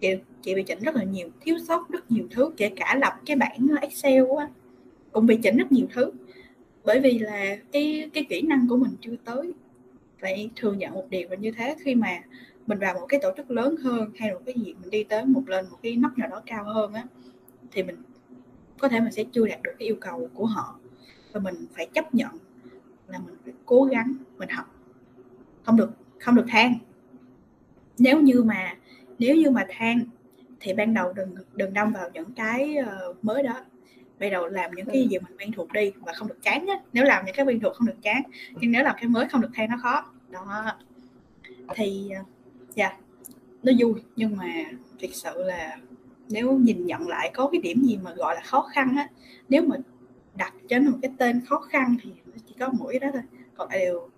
[0.00, 0.08] Chị
[0.42, 3.36] chị bị chỉnh rất là nhiều thiếu sót rất nhiều thứ kể cả lập cái
[3.36, 4.48] bảng excel á
[5.12, 6.10] cũng bị chỉnh rất nhiều thứ.
[6.84, 9.52] Bởi vì là cái cái kỹ năng của mình chưa tới.
[10.20, 12.22] Phải thừa nhận một điều là như thế khi mà
[12.66, 15.24] mình vào một cái tổ chức lớn hơn hay một cái gì mình đi tới
[15.26, 17.04] một lên một cái nóc nào đó cao hơn á
[17.72, 17.96] thì mình
[18.78, 20.78] có thể mình sẽ chưa đạt được cái yêu cầu của họ.
[21.32, 22.30] Và mình phải chấp nhận
[23.06, 24.77] là mình phải cố gắng mình học
[25.68, 26.74] không được không được than.
[27.98, 28.76] Nếu như mà
[29.18, 30.00] nếu như mà than
[30.60, 32.76] thì ban đầu đừng đừng đâm vào những cái
[33.10, 33.64] uh, mới đó.
[34.18, 35.08] Ban đầu làm những cái ừ.
[35.08, 37.60] gì mình quen thuộc đi và không được chán nhé nếu làm những cái quen
[37.60, 38.22] thuộc không được chán
[38.60, 40.12] nhưng nếu làm cái mới không được than nó khó.
[40.30, 40.72] Đó.
[41.74, 42.22] Thì ờ,
[42.74, 43.00] dạ yeah,
[43.62, 43.94] nó vui.
[44.16, 44.46] Nhưng mà
[45.00, 45.78] thực sự là
[46.28, 49.08] nếu nhìn nhận lại có cái điểm gì mà gọi là khó khăn á
[49.48, 49.76] nếu mà
[50.34, 52.10] đặt cho nó một cái tên khó khăn thì
[52.46, 53.22] chỉ có mỗi đó thôi.
[53.56, 54.10] Còn lại đều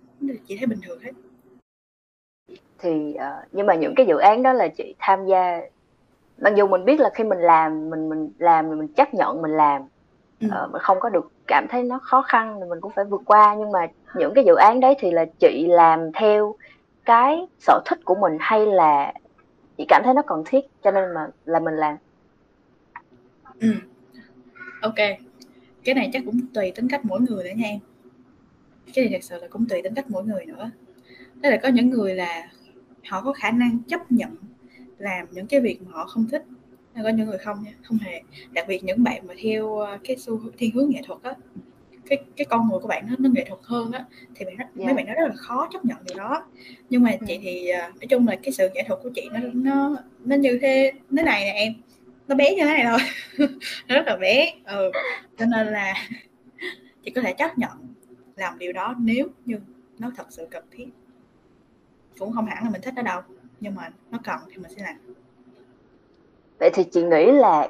[0.47, 1.11] chỉ thấy bình thường hết
[2.81, 5.61] thì uh, nhưng mà những cái dự án đó là chị tham gia.
[6.37, 9.51] Mặc dù mình biết là khi mình làm mình mình làm mình chấp nhận mình
[9.51, 9.81] làm.
[10.41, 10.47] Ừ.
[10.47, 13.21] uh, mình không có được cảm thấy nó khó khăn thì mình cũng phải vượt
[13.25, 13.55] qua.
[13.59, 16.55] Nhưng mà những cái dự án đấy thì là chị làm theo
[17.05, 19.13] cái sở thích của mình hay là
[19.77, 21.97] chị cảm thấy nó cần thiết cho nên mà là mình làm.
[23.59, 23.73] Ừ.
[24.81, 24.95] Ok.
[25.83, 27.79] Cái này chắc cũng tùy tính cách mỗi người nữa nha em.
[28.93, 30.71] Cái này thật sự là cũng tùy tính cách mỗi người nữa.
[31.35, 32.47] Đó là có những người là
[33.07, 34.35] họ có khả năng chấp nhận
[34.97, 36.45] làm những cái việc mà họ không thích.
[37.03, 38.21] Có những người không nha không hề.
[38.51, 41.33] Đặc biệt những bạn mà theo ờ, cái xu thiên hướng nghệ thuật á
[42.11, 44.75] cái cái con người của bạn nó nó nghệ thuật hơn á thì bạn yeah.
[44.75, 44.93] mấy dạ.
[44.93, 46.45] bạn nó rất là khó chấp nhận điều đó.
[46.89, 49.39] Nhưng mà chị thì ờ, nói chung là cái sự nghệ thuật của chị nó
[49.53, 51.73] nó nó như thế thế này nè em
[52.27, 52.99] nó bé như thế này thôi.
[53.87, 54.91] Nó rất là bé ừ.
[55.37, 55.93] Cho nên là
[57.03, 57.71] chị có thể chấp nhận
[58.35, 59.57] làm điều đó nếu như
[59.99, 60.87] nó thật sự cần thiết
[62.19, 63.21] cũng không hẳn là mình thích nó đâu
[63.59, 64.95] nhưng mà nó cần thì mình sẽ làm.
[66.59, 67.69] Vậy thì chị nghĩ là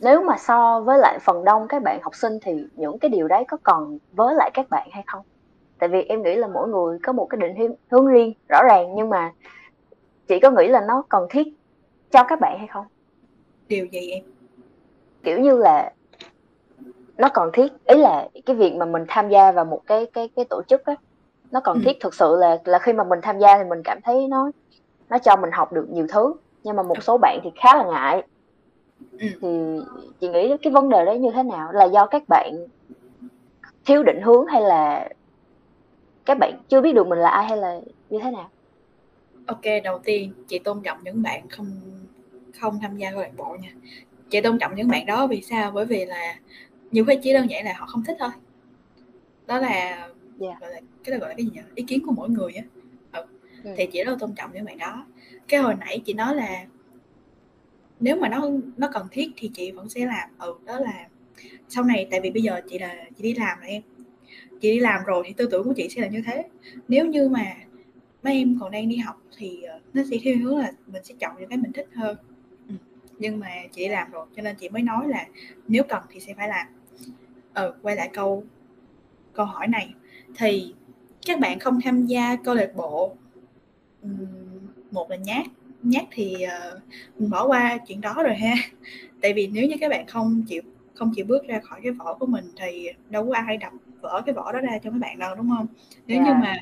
[0.00, 3.28] nếu mà so với lại phần đông các bạn học sinh thì những cái điều
[3.28, 5.24] đấy có còn với lại các bạn hay không?
[5.78, 8.62] Tại vì em nghĩ là mỗi người có một cái định hướng, hướng riêng rõ
[8.68, 9.32] ràng nhưng mà
[10.28, 11.48] chị có nghĩ là nó cần thiết
[12.10, 12.86] cho các bạn hay không?
[13.68, 14.24] Điều gì em?
[15.22, 15.92] Kiểu như là
[17.16, 20.28] nó cần thiết ý là cái việc mà mình tham gia vào một cái cái
[20.36, 20.94] cái tổ chức á
[21.52, 21.80] nó cần ừ.
[21.84, 24.50] thiết thực sự là là khi mà mình tham gia thì mình cảm thấy nó
[25.08, 26.34] nó cho mình học được nhiều thứ.
[26.64, 28.22] Nhưng mà một số bạn thì khá là ngại.
[29.18, 29.26] Ừ.
[29.40, 29.48] thì
[30.20, 31.72] chị nghĩ cái vấn đề đấy như thế nào?
[31.72, 32.66] Là do các bạn
[33.84, 35.08] thiếu định hướng hay là
[36.24, 38.50] các bạn chưa biết được mình là ai hay là như thế nào?
[39.46, 41.66] Ok đầu tiên chị tôn trọng những bạn không
[42.60, 43.70] không tham gia câu lạc bộ nha.
[44.30, 45.70] Chị tôn trọng những bạn đó vì sao?
[45.70, 46.34] Bởi vì là
[46.90, 48.30] nhiều khi chỉ đơn giản là họ không thích thôi.
[49.46, 50.08] Đó là
[50.42, 50.58] yeah.
[50.60, 50.66] Dạ.
[50.66, 52.62] gọi là cái đó gọi là cái gì nhỉ ý kiến của mỗi người á
[53.12, 53.24] ừ.
[53.64, 53.74] ừ.
[53.76, 55.06] thì chị rất là tôn trọng những bạn đó
[55.48, 56.66] cái hồi nãy chị nói là
[58.00, 61.08] nếu mà nó nó cần thiết thì chị vẫn sẽ làm ừ đó là
[61.68, 63.82] sau này tại vì bây giờ chị là chị đi làm rồi em
[64.60, 66.44] chị đi làm rồi thì tư tưởng của chị sẽ là như thế
[66.88, 67.56] nếu như mà
[68.22, 71.14] mấy em còn đang đi học thì ờ, nó sẽ theo hướng là mình sẽ
[71.20, 72.16] chọn những cái mình thích hơn
[72.68, 72.74] ừ.
[73.18, 75.26] nhưng mà chị đi làm rồi cho nên chị mới nói là
[75.68, 76.66] nếu cần thì sẽ phải làm
[77.54, 78.44] ừ quay lại câu
[79.32, 79.94] câu hỏi này
[80.36, 80.74] thì
[81.26, 83.16] các bạn không tham gia câu lạc bộ
[84.90, 85.46] một là nhát
[85.82, 86.82] nhát thì uh,
[87.18, 88.54] mình bỏ qua chuyện đó rồi ha
[89.22, 90.62] tại vì nếu như các bạn không chịu
[90.94, 94.22] không chịu bước ra khỏi cái vỏ của mình thì đâu có ai đập vỡ
[94.26, 95.66] cái vỏ đó ra cho mấy bạn đâu đúng không
[96.06, 96.28] nếu yeah.
[96.28, 96.38] như dạ.
[96.42, 96.56] mà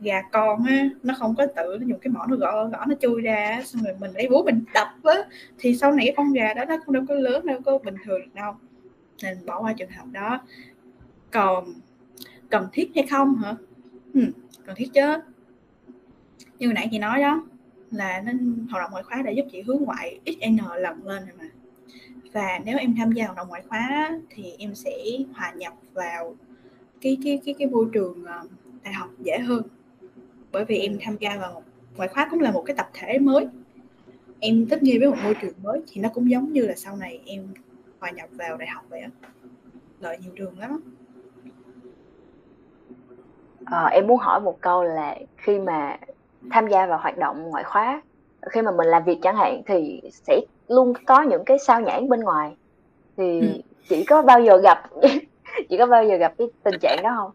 [0.00, 2.94] gà con á nó không có tự nó dùng cái mỏ nó gõ gõ nó
[3.00, 5.14] chui ra xong rồi mình lấy búa mình đập á
[5.58, 7.96] thì sau này cái con gà đó nó không đâu có lớn đâu có bình
[8.04, 8.52] thường đâu
[9.22, 10.40] nên bỏ qua trường hợp đó
[11.30, 11.74] còn
[12.50, 13.56] cần thiết hay không hả?
[14.14, 14.20] Ừ,
[14.66, 15.16] cần thiết chứ.
[16.58, 17.46] Như nãy chị nói đó
[17.90, 21.36] là nên hoạt động ngoại khóa để giúp chị hướng ngoại xn lần lên rồi
[21.38, 21.44] mà.
[22.32, 24.92] Và nếu em tham gia hoạt động ngoại khóa thì em sẽ
[25.34, 26.36] hòa nhập vào
[27.00, 28.42] cái cái cái cái môi trường ờ,
[28.82, 29.62] đại học dễ hơn.
[30.52, 31.62] Bởi vì em tham gia vào
[31.96, 33.46] ngoại khóa cũng là một cái tập thể mới.
[34.40, 36.96] Em thích nghi với một môi trường mới thì nó cũng giống như là sau
[36.96, 37.48] này em
[38.00, 39.10] hòa nhập vào đại học vậy á.
[40.00, 40.95] Lợi nhiều trường lắm
[43.66, 45.96] à, em muốn hỏi một câu là khi mà
[46.50, 48.02] tham gia vào hoạt động ngoại khóa
[48.50, 52.08] khi mà mình làm việc chẳng hạn thì sẽ luôn có những cái sao nhãn
[52.08, 52.56] bên ngoài.
[53.16, 53.46] Thì ừ.
[53.88, 54.82] chỉ có bao giờ gặp
[55.68, 57.30] chỉ có bao giờ gặp cái tình trạng đó không?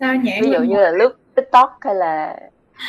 [0.00, 2.40] Sao nhãn ví dụ như là lướt tiktok hay là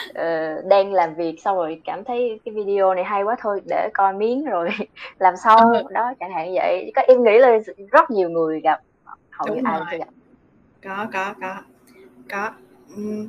[0.09, 3.89] uh, đang làm việc xong rồi cảm thấy cái video này hay quá thôi để
[3.93, 4.69] coi miếng rồi
[5.19, 5.83] làm sau ừ.
[5.91, 6.91] đó chẳng hạn vậy.
[6.95, 7.57] Có em nghĩ là
[7.91, 8.81] rất nhiều người gặp
[9.29, 10.07] hầu như ai cũng gặp.
[10.83, 11.55] Có có có
[12.29, 12.51] có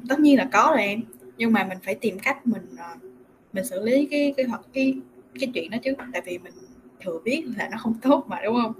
[0.08, 1.00] tất nhiên là có rồi em.
[1.36, 3.02] Nhưng mà mình phải tìm cách mình uh,
[3.52, 4.96] mình xử lý cái cái hoặc cái
[5.40, 6.52] cái chuyện đó chứ tại vì mình
[7.00, 8.72] thừa biết là nó không tốt mà đúng không?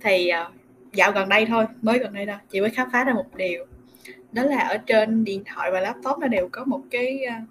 [0.00, 0.54] Thì uh,
[0.92, 3.66] dạo gần đây thôi mới gần đây thôi chị mới khám phá ra một điều.
[4.32, 7.48] Đó là ở trên điện thoại và laptop nó đều có một cái uh,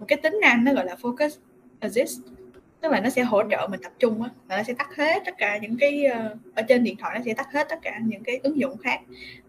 [0.00, 1.30] một cái tính năng nó gọi là focus
[1.80, 2.20] assist
[2.80, 5.22] tức là nó sẽ hỗ trợ mình tập trung á và nó sẽ tắt hết
[5.24, 8.00] tất cả những cái uh, ở trên điện thoại nó sẽ tắt hết tất cả
[8.04, 9.00] những cái ứng dụng khác.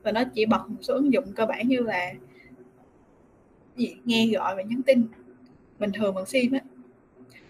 [0.04, 2.13] Và nó chỉ bật một số ứng dụng cơ bản như là
[3.76, 3.96] gì?
[4.06, 5.08] Nghe gọi và nhắn tin.
[5.80, 6.60] Bình thường bằng sim á.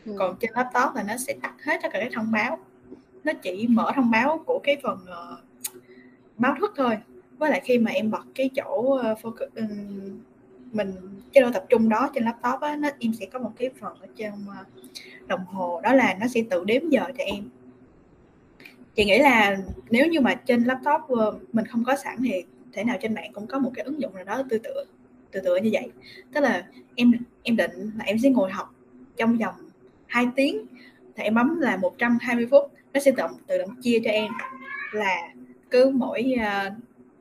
[0.06, 0.16] Ừ.
[0.20, 2.60] còn trên laptop là nó sẽ tắt hết tất cả các thông báo.
[3.24, 5.40] Nó chỉ mở thông báo của cái phần uh,
[6.38, 6.98] báo thức thôi.
[7.38, 10.20] Với lại khi mà em bật cái chỗ uh, focus, um,
[10.72, 10.92] mình
[11.34, 13.98] chế độ tập trung đó trên laptop á nó em sẽ có một cái phần
[14.02, 14.64] ở trên ờ,
[15.28, 17.50] đồng hồ đó là nó sẽ tự đếm giờ cho em.
[18.96, 19.58] Chị nghĩ là
[19.90, 23.32] nếu như mà trên laptop ờ, mình không có sẵn thì thể nào trên mạng
[23.34, 24.74] cũng có một cái ứng dụng nào đó tương tự
[25.32, 25.92] từ từ như vậy.
[26.34, 27.12] Tức là em
[27.44, 28.76] em định là em sẽ ngồi học
[29.18, 29.56] trong vòng
[30.08, 30.66] 2 tiếng
[31.16, 34.32] thì em bấm là 120 phút nó sẽ tự động tự động chia cho em
[34.92, 35.34] là
[35.70, 36.74] cứ mỗi uh,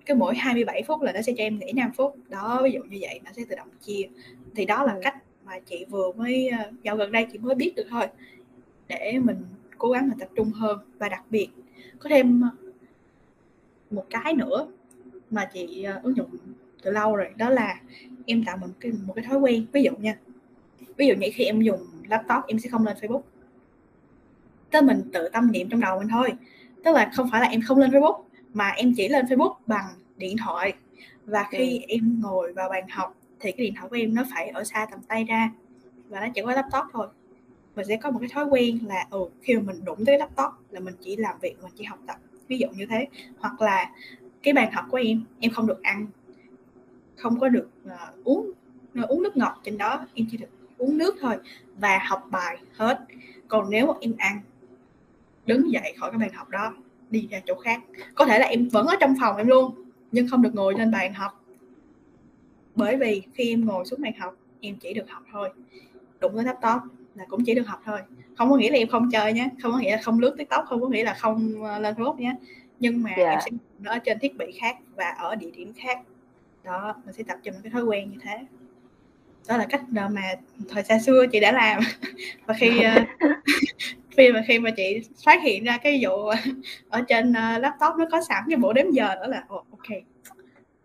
[0.07, 2.17] cứ mỗi 27 phút là nó sẽ cho em nghỉ 5 phút.
[2.29, 4.09] Đó ví dụ như vậy nó sẽ tự động chia.
[4.57, 7.73] Thì đó là cách mà chị vừa mới ờ, dạo gần đây chị mới biết
[7.77, 8.07] được thôi
[8.89, 9.37] để mình
[9.79, 10.79] cố gắng mà tập trung hơn.
[10.99, 11.49] Và đặc biệt
[11.99, 12.43] có thêm
[13.91, 14.69] một cái nữa
[15.31, 16.31] mà chị uh, ứng dụng
[16.83, 17.81] từ lâu rồi đó là
[18.27, 19.67] em tạo một cái một cái thói quen.
[19.73, 20.19] Ví dụ nha
[20.97, 23.23] ví dụ như khi em dùng laptop em sẽ không lên Facebook.
[24.71, 26.33] Tức mình tự tâm niệm trong đầu mình thôi.
[26.85, 29.85] Tức là không phải là em không lên Facebook mà em chỉ lên Facebook bằng
[30.17, 30.73] điện thoại.
[31.25, 31.85] Và khi ừ.
[31.89, 34.87] em ngồi vào bàn học thì cái điện thoại của em nó phải ở xa
[34.91, 35.51] tầm tay ra
[36.09, 37.09] và nó chỉ có laptop thôi.
[37.77, 40.53] Mình sẽ có một cái thói quen là ừ khi mà mình đụng tới laptop
[40.71, 42.17] là mình chỉ làm việc mình chỉ học tập
[42.49, 43.07] ví dụ như thế.
[43.39, 43.91] Hoặc là
[44.43, 46.07] cái bàn học của em em không được ăn
[47.17, 48.51] không có được uh, uống
[49.03, 51.37] uh, uống nước ngọt trên đó em chỉ được uống nước thôi
[51.77, 53.01] và học bài hết.
[53.49, 54.41] Còn nếu em ăn
[55.47, 56.75] đứng dậy khỏi cái bàn học đó
[57.11, 57.83] đi ra chỗ khác.
[58.15, 59.75] Có thể là em vẫn ở trong phòng em luôn
[60.13, 61.45] nhưng không được ngồi lên bàn học.
[62.75, 65.51] Bởi vì khi em ngồi xuống bàn học em chỉ được học thôi.
[66.21, 67.99] Đụng tới laptop là cũng chỉ được học thôi.
[68.37, 70.65] Không có nghĩa là em không chơi nhé không có nghĩa là không lướt tiktok
[70.69, 72.35] không có nghĩa là không ờ, lên facebook nhé
[72.81, 73.19] nhưng mà yeah.
[73.19, 73.41] em dạ.
[73.45, 75.99] sẽ nó ở trên thiết bị khác và ở địa điểm khác.
[76.65, 78.39] Đó mình sẽ tập trung cái thói quen như thế.
[79.49, 80.11] Đó là cách mà
[80.69, 81.81] thời xa xưa chị đã làm.
[82.47, 82.95] Và khi ờ,
[84.17, 86.31] khi mà khi mà chị phát hiện ra cái vụ
[86.89, 89.99] ở trên ờ, laptop nó có sẵn cái bộ đếm giờ đó là oh, ok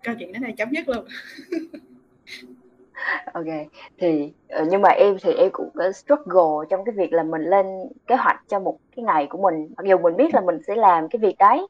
[0.04, 1.06] câu chuyện đó này chấm dứt luôn.
[3.34, 3.46] Ok
[3.98, 7.42] thì ờ, nhưng mà em thì em cũng có struggle trong cái việc là mình
[7.42, 7.66] lên
[8.08, 9.70] kế hoạch cho một cái ngày của mình.
[9.78, 11.68] Mặc dù mình biết là mình sẽ làm cái việc đấy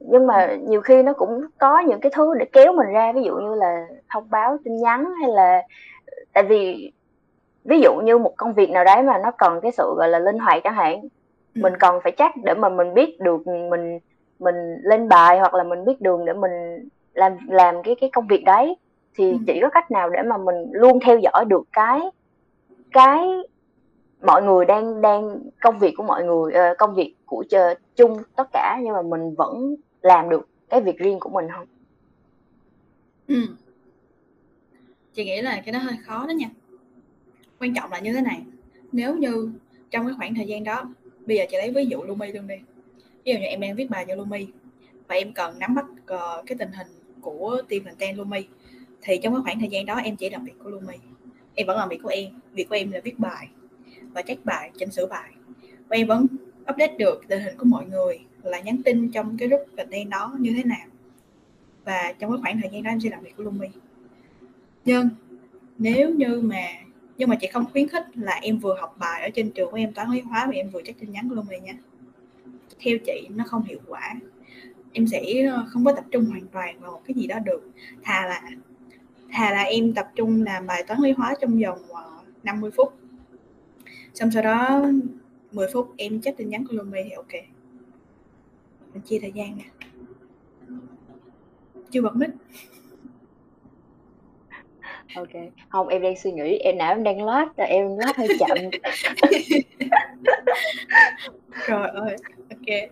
[0.00, 3.12] nhưng mà nhiều khi nó cũng có những cái thứ để kéo mình ra.
[3.12, 5.62] Ví dụ như là thông báo tin nhắn hay là
[6.32, 6.92] tại vì
[7.64, 10.18] ví dụ như một công việc nào đấy mà nó cần cái sự gọi là
[10.18, 11.00] linh hoạt chẳng hạn
[11.54, 11.60] ừ.
[11.62, 13.98] mình cần phải chắc để mà mình biết được mình
[14.38, 18.26] mình lên bài hoặc là mình biết đường để mình làm làm cái cái công
[18.26, 18.76] việc đấy
[19.14, 19.38] thì ừ.
[19.46, 22.00] chỉ có cách nào để mà mình luôn theo dõi được cái
[22.92, 23.28] cái
[24.22, 28.22] mọi người đang đang công việc của mọi người uh, công việc của chờ, chung
[28.36, 31.66] tất cả nhưng mà mình vẫn làm được cái việc riêng của mình không
[33.28, 33.36] ừ.
[35.14, 36.48] chị nghĩ là cái đó hơi khó đó nha
[37.60, 38.42] quan trọng là như thế này.
[38.92, 39.50] Nếu như
[39.90, 40.94] trong cái khoảng thời gian đó
[41.26, 42.56] bây giờ chị lấy ví dụ Lumi luôn đi.
[43.24, 44.46] Ví dụ như em đang viết bài cho Lumi
[45.08, 46.86] và em cần nắm bắt uh, cái tình hình
[47.20, 48.46] của team content Lumi
[49.02, 50.94] thì trong cái khoảng thời gian đó em chỉ làm việc của Lumi.
[51.54, 53.48] Em vẫn làm việc của em việc của em là viết bài
[54.12, 55.30] và check bài chỉnh sửa bài.
[55.88, 56.26] Và em vẫn
[56.72, 60.36] update được tình hình của mọi người là nhắn tin trong cái group content đó
[60.38, 60.86] như thế nào.
[61.84, 63.68] Và trong cái khoảng thời gian đó em sẽ làm việc của Lumi.
[64.84, 65.08] Nhưng
[65.78, 66.66] nếu như mà
[67.18, 69.76] nhưng mà chị không khuyến khích là em vừa học bài ở trên trường của
[69.76, 71.74] em toán lý hóa và em vừa check tin nhắn luôn Lumi nha.
[72.78, 74.14] Theo chị, nó không hiệu quả.
[74.92, 77.70] Em sẽ ờ, không có tập trung hoàn toàn vào một cái gì đó được.
[78.02, 78.42] Thà là
[79.32, 82.10] thà là em tập trung làm bài toán lý hóa trong vòng ờ,
[82.42, 82.94] 50 phút.
[84.14, 84.84] Xong sau đó
[85.52, 87.32] 10 phút em check tin nhắn của Lumi thì ok.
[88.94, 89.64] Mình chia thời gian nè.
[91.90, 92.30] Chưa bật mic
[95.16, 95.28] ok.
[95.68, 98.58] Không em đang suy nghĩ em não em đang loát là em loát hơi chậm?
[101.66, 102.16] Rồi ơi
[102.50, 102.90] ok.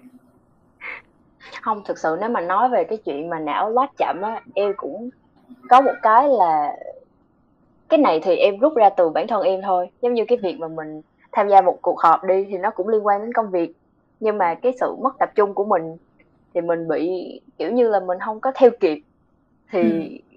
[1.62, 4.72] Không thực sự nếu mà nói về cái chuyện mà não loát chậm á em
[4.76, 5.10] cũng
[5.68, 6.76] có một cái là
[7.88, 9.88] cái này thì em rút ra từ bản thân em thôi.
[10.02, 12.88] Giống như cái việc mà mình tham gia một cuộc họp đi thì nó cũng
[12.88, 13.72] liên quan đến công việc.
[14.20, 15.96] Nhưng mà cái sự mất tập trung của mình
[16.54, 17.10] thì mình bị
[17.58, 18.98] kiểu như là mình không có theo kịp.
[19.70, 20.31] Thì ừ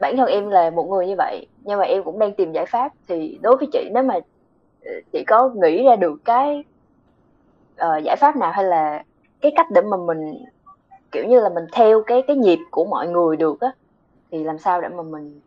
[0.00, 2.66] bản thân em là một người như vậy nhưng mà em cũng đang tìm giải
[2.66, 2.92] pháp.
[3.08, 4.14] Thì đối với chị nếu mà
[4.84, 6.64] ờ, chị có nghĩ ra được cái
[7.74, 9.04] uh, giải pháp nào hay là
[9.40, 10.44] cái cách để mà mình
[11.12, 13.72] kiểu như là mình theo cái cái nhịp của mọi người được á
[14.30, 15.40] thì làm sao để mà mình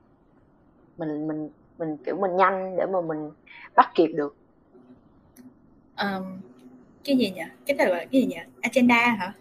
[0.97, 3.31] mình mình mình kiểu mình nhanh để mà mình
[3.75, 4.35] bắt kịp được?
[5.97, 6.23] Um,
[7.03, 7.43] cái gì nhỉ?
[7.65, 8.39] Cái từ là cái gì nhỉ?
[8.61, 9.33] Agenda hả?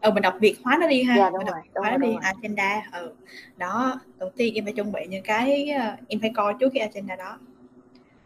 [0.00, 1.16] Ờ mình đọc việt hóa nó đi ha.
[1.16, 2.20] Dạ, đúng mình đọc rồi, đúng hóa rồi, nó đi rồi.
[2.22, 2.82] agenda.
[2.92, 3.12] Ừ
[3.56, 6.88] đó đầu tiên em phải chuẩn bị những cái ờ, em phải coi trước cái
[6.88, 7.38] agenda đó.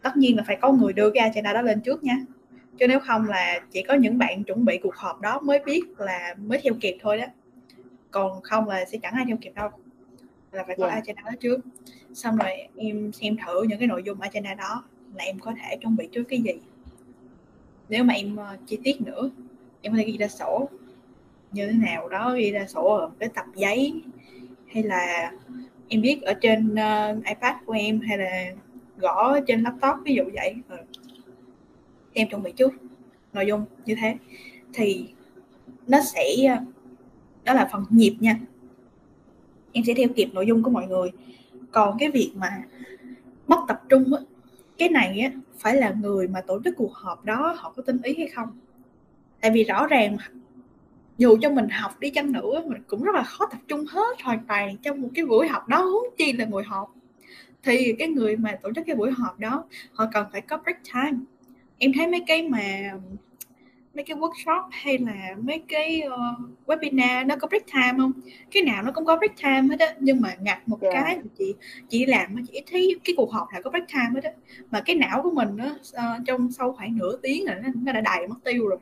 [0.02, 2.16] Tất nhiên là phải có người đưa cái agenda đó lên trước nha.
[2.78, 5.82] Chứ nếu không là chỉ có những bạn chuẩn bị cuộc họp đó mới biết
[5.98, 7.26] là mới theo kịp thôi đó.
[8.10, 9.68] Còn không là sẽ chẳng ai theo kịp đâu
[10.52, 11.02] là phải có yeah.
[11.02, 11.60] agenda đó trước.
[12.14, 15.76] Xong rồi em xem thử những cái nội dung agenda đó là em có thể
[15.76, 16.54] chuẩn bị trước cái gì.
[17.88, 19.30] Nếu mà em uh, chi tiết nữa
[19.80, 20.68] em có thể ghi ra sổ
[21.52, 24.02] như thế nào đó ghi ra sổ ở cái tập giấy.
[24.74, 25.32] Hay là
[25.88, 28.52] em viết ở trên uh, ipad của em hay là
[28.98, 30.54] gõ trên laptop ví dụ vậy.
[30.68, 30.76] Ừ.
[32.12, 32.72] em chuẩn bị trước
[33.32, 34.16] nội dung như thế.
[34.74, 35.08] Thì
[35.86, 36.24] nó sẽ
[37.44, 38.40] đó là phần nhịp nha.
[39.72, 41.10] Em sẽ theo kịp nội dung của mọi người.
[41.72, 42.62] Còn cái việc mà
[43.46, 44.20] mất tập trung á,
[44.78, 47.98] cái này á phải là người mà tổ chức cuộc họp đó họ có tinh
[48.02, 48.48] ý hay không?
[49.40, 50.16] Tại vì rõ ràng
[51.20, 54.22] dù cho mình học đi chăng nữa mình cũng rất là khó tập trung hết
[54.22, 56.94] hoàn toàn trong một cái buổi học đó huống chi là ngồi họp.
[57.62, 60.78] Thì cái người mà tổ chức cái buổi họp đó họ cần phải có break
[60.94, 61.18] time.
[61.78, 62.92] Em thấy mấy cái mà
[63.94, 68.12] mấy cái workshop hay là mấy cái uh, webinar nó có break time không?
[68.50, 70.94] Cái nào nó cũng có break time hết á nhưng mà ngặt một yeah.
[70.94, 71.54] cái chị
[71.88, 74.30] chị làm chị thấy cái cuộc họp là có break time hết á.
[74.70, 77.92] Mà cái não của mình nó uh, trong sau khoảng nửa tiếng là nó, nó
[77.92, 78.78] đã đầy mất tiêu rồi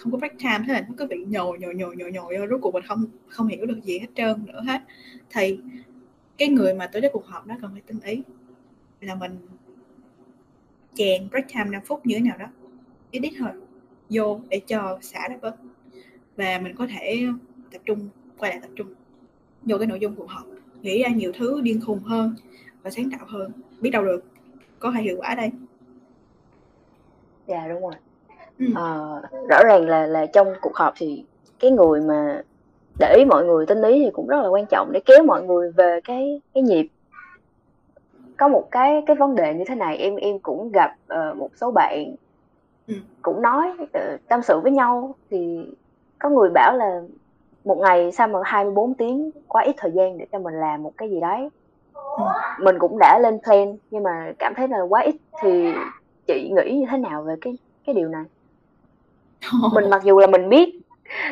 [0.00, 2.60] không có break time, thế là nó cứ bị nhồi nhồi nhồi nhồi nhồi rốt
[2.62, 4.80] cuộc mình không không hiểu được gì hết trơn nữa hết.
[5.30, 5.58] Thì
[6.38, 8.22] cái người mà tổ chức cuộc họp đó cần phải tinh ý
[9.00, 9.38] là mình
[10.94, 12.46] chèn break time 5 phút như thế nào đó
[13.10, 13.50] ít thôi,
[14.10, 15.56] vô để cho xả ra bớt
[16.36, 17.26] và mình có thể
[17.72, 18.08] tập trung,
[18.38, 18.94] quay lại tập trung
[19.62, 20.46] vô cái nội dung cuộc họp,
[20.82, 22.34] nghĩ ra nhiều thứ điên khùng hơn
[22.82, 23.52] và sáng tạo hơn.
[23.80, 24.24] Biết đâu được,
[24.78, 25.50] có hay hiệu quả đây.
[27.46, 27.94] Dạ đúng rồi
[28.60, 28.66] ừ.
[28.74, 28.84] à,
[29.48, 31.24] rõ ràng là là trong cuộc họp thì
[31.60, 32.42] cái người mà
[32.98, 35.42] để ý mọi người tinh lý thì cũng rất là quan trọng để kéo mọi
[35.42, 36.86] người về cái cái nhịp
[38.36, 41.50] có một cái cái vấn đề như thế này em em cũng gặp uh, một
[41.56, 42.14] số bạn
[42.88, 42.94] ừ.
[43.22, 45.66] cũng nói uh, tâm sự với nhau thì
[46.18, 47.00] có người bảo là
[47.64, 50.92] một ngày sao mà 24 tiếng quá ít thời gian để cho mình làm một
[50.96, 51.48] cái gì đấy
[51.92, 52.24] ừ.
[52.60, 55.72] mình cũng đã lên plan nhưng mà cảm thấy là quá ít thì
[56.26, 58.24] chị nghĩ như thế nào về cái cái điều này
[59.72, 60.74] mình mặc dù là mình biết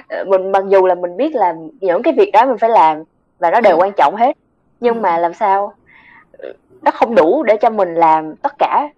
[0.08, 3.02] ờ, mình mặc dù là mình biết là những cái việc đó mình phải làm
[3.38, 3.80] và nó đều ừ.
[3.80, 4.36] quan trọng hết
[4.80, 5.00] nhưng ừ.
[5.00, 5.74] mà làm sao
[6.82, 8.88] nó không đủ để cho mình làm tất cả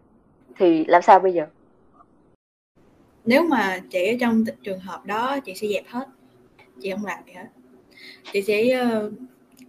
[0.59, 1.47] thì làm sao bây giờ
[3.25, 6.09] nếu mà chị ở trong trường hợp đó chị sẽ dẹp hết
[6.81, 7.47] chị không làm gì hết
[8.33, 9.13] chị sẽ uh,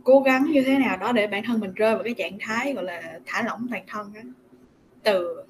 [0.03, 2.73] cố gắng như thế nào đó để bản thân mình rơi vào cái trạng thái
[2.73, 4.21] gọi là thả lỏng toàn thân đó.
[5.03, 5.43] từ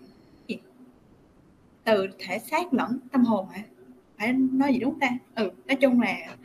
[1.83, 3.61] từ thể xác lẫn tâm hồn hả
[4.21, 5.09] phải nói gì đúng ta?
[5.35, 6.35] Ừ nói chung là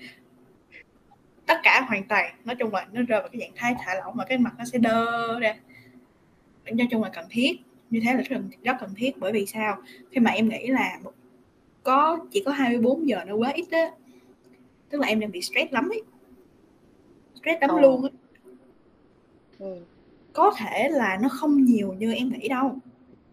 [1.46, 4.16] tất cả hoàn toàn nói chung là nó rơi vào cái trạng thái thả lỏng
[4.16, 5.56] mà cái mặt nó sẽ đơ ra.
[6.64, 7.56] Nói chung là cần thiết
[7.90, 9.18] như thế là rất, rất cần thiết.
[9.18, 9.82] Bởi vì sao?
[10.10, 10.98] Khi mà em nghĩ là
[11.82, 13.90] có chỉ có 24 giờ nó quá ít á
[14.90, 16.02] tức là em đang bị stress lắm ấy.
[17.34, 17.80] Stress lắm oh.
[17.82, 18.12] luôn ấy.
[19.58, 19.80] Ừ.
[20.32, 22.78] có thể là nó không nhiều như em nghĩ đâu.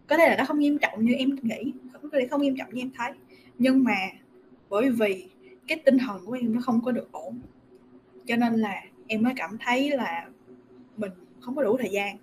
[0.07, 1.73] Có thể là nó không nghiêm trọng như em nghĩ
[2.13, 3.11] có thể không nghiêm trọng như em thấy.
[3.57, 3.95] Nhưng mà
[4.73, 5.25] bởi vì
[5.67, 7.39] cái tinh thần của em nó không có được ổn.
[8.25, 10.25] Cho nên là em mới cảm thấy là
[10.97, 12.17] mình không có đủ thời gian.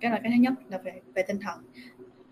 [0.00, 1.58] Cái là cái thứ nhất là về về tinh thần.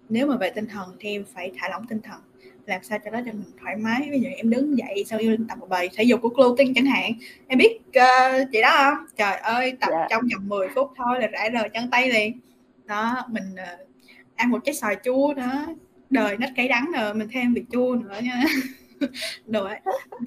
[0.09, 2.21] Nếu mà về tinh thần thì em phải thả lỏng tinh thần
[2.67, 4.09] làm sao cho đó cho mình thoải mái.
[4.11, 6.87] Ví dụ em đứng dậy sau yêu tập một bài thể dục của clothing chẳng
[6.87, 7.13] hạn
[7.47, 9.07] em biết uh, chị đó không?
[9.17, 10.01] Trời ơi tập yeah.
[10.01, 10.07] Dạ.
[10.11, 12.41] trong vòng 10 phút thôi là rã rời chân tay liền.
[12.85, 13.89] Đó mình uh,
[14.35, 15.67] ăn một trái xoài chua đó
[16.11, 18.45] đời nách cay đắng rồi mình thêm vị chua nữa nha
[19.47, 19.75] rồi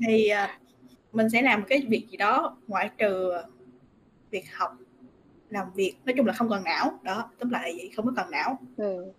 [0.07, 0.49] thì uh,
[1.13, 3.31] mình sẽ làm cái việc gì đó ngoại trừ
[4.31, 4.77] việc học
[5.49, 6.99] làm việc nói chung là không cần não.
[7.03, 8.59] Đó tóm lại là vậy không có cần não.
[8.77, 9.11] Ừ.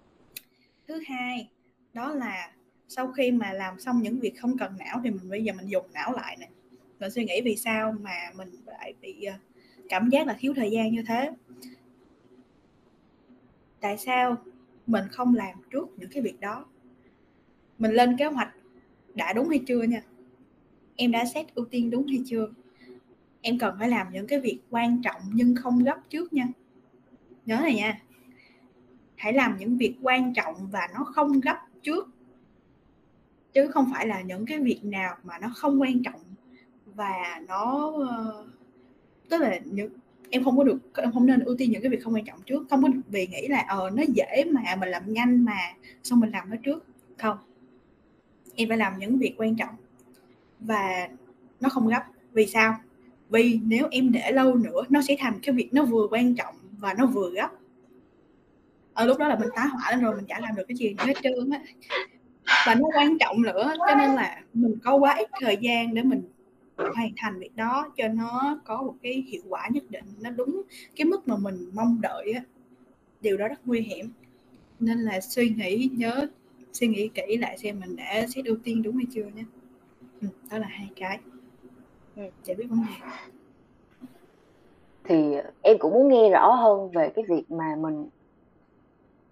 [0.88, 1.51] thứ hai
[1.92, 2.53] đó là
[2.88, 5.66] sau khi mà làm xong những việc không cần não thì mình bây giờ mình
[5.66, 6.49] dùng não lại nè.
[7.01, 9.35] Mình suy nghĩ vì sao mà mình lại bị ờ,
[9.88, 11.31] cảm giác là thiếu thời gian như thế?
[13.81, 14.37] Tại sao
[14.87, 16.64] mình không làm trước những cái việc đó?
[17.79, 18.55] Mình lên kế hoạch
[19.16, 20.02] đã đúng hay chưa nha?
[20.96, 22.48] Em đã xét ưu tiên đúng hay chưa?
[23.40, 26.48] Em cần phải làm những cái việc quan trọng nhưng không gấp trước nha.
[27.46, 28.02] Nhớ này nha.
[29.16, 32.09] Hãy làm những việc quan trọng và nó không gấp trước.
[33.52, 36.20] Chứ không phải là những cái việc nào mà nó không quan trọng
[36.94, 38.46] và nó ờ,
[39.29, 39.92] tức là những,
[40.31, 42.42] em không có được, em không nên ưu tiên những cái việc không quan trọng
[42.46, 42.66] trước.
[42.70, 45.59] Không có vì nghĩ là ờ nó dễ mà, mình làm nhanh mà,
[46.02, 46.85] xong mình làm nó trước.
[47.19, 47.38] Không
[48.57, 49.75] em phải làm những việc quan trọng.
[50.61, 51.09] Và
[51.61, 52.02] nó không gấp.
[52.33, 52.77] Vì sao?
[53.31, 56.54] Vì nếu em để lâu nữa, nó sẽ thành cái việc nó vừa quan trọng
[56.79, 57.50] và nó vừa gấp.
[58.92, 60.94] Ở lúc đó là mình tá hỏa lên rồi, mình chả làm được cái gì
[60.98, 61.61] hết trơn á.
[62.67, 66.02] Và nó quan trọng nữa, cho nên là mình có quá ít thời gian để
[66.02, 66.23] mình
[66.77, 70.63] hoàn thành việc đó, cho nó có một cái hiệu quả nhất định, nó đúng
[70.96, 72.40] cái mức mà mình mong đợi á.
[73.21, 74.11] Điều đó rất nguy hiểm.
[74.81, 76.29] Nên là suy nghĩ, nhớ
[76.81, 79.44] suy nghĩ kỹ lại xem mình đã xét ưu tiên đúng hay chưa nhé.
[80.20, 81.18] Ừ, đó là hai cái.
[82.16, 83.06] Ừ, giải quyết vấn đề.
[85.04, 88.08] Thì em cũng muốn nghe rõ hơn về cái việc mà mình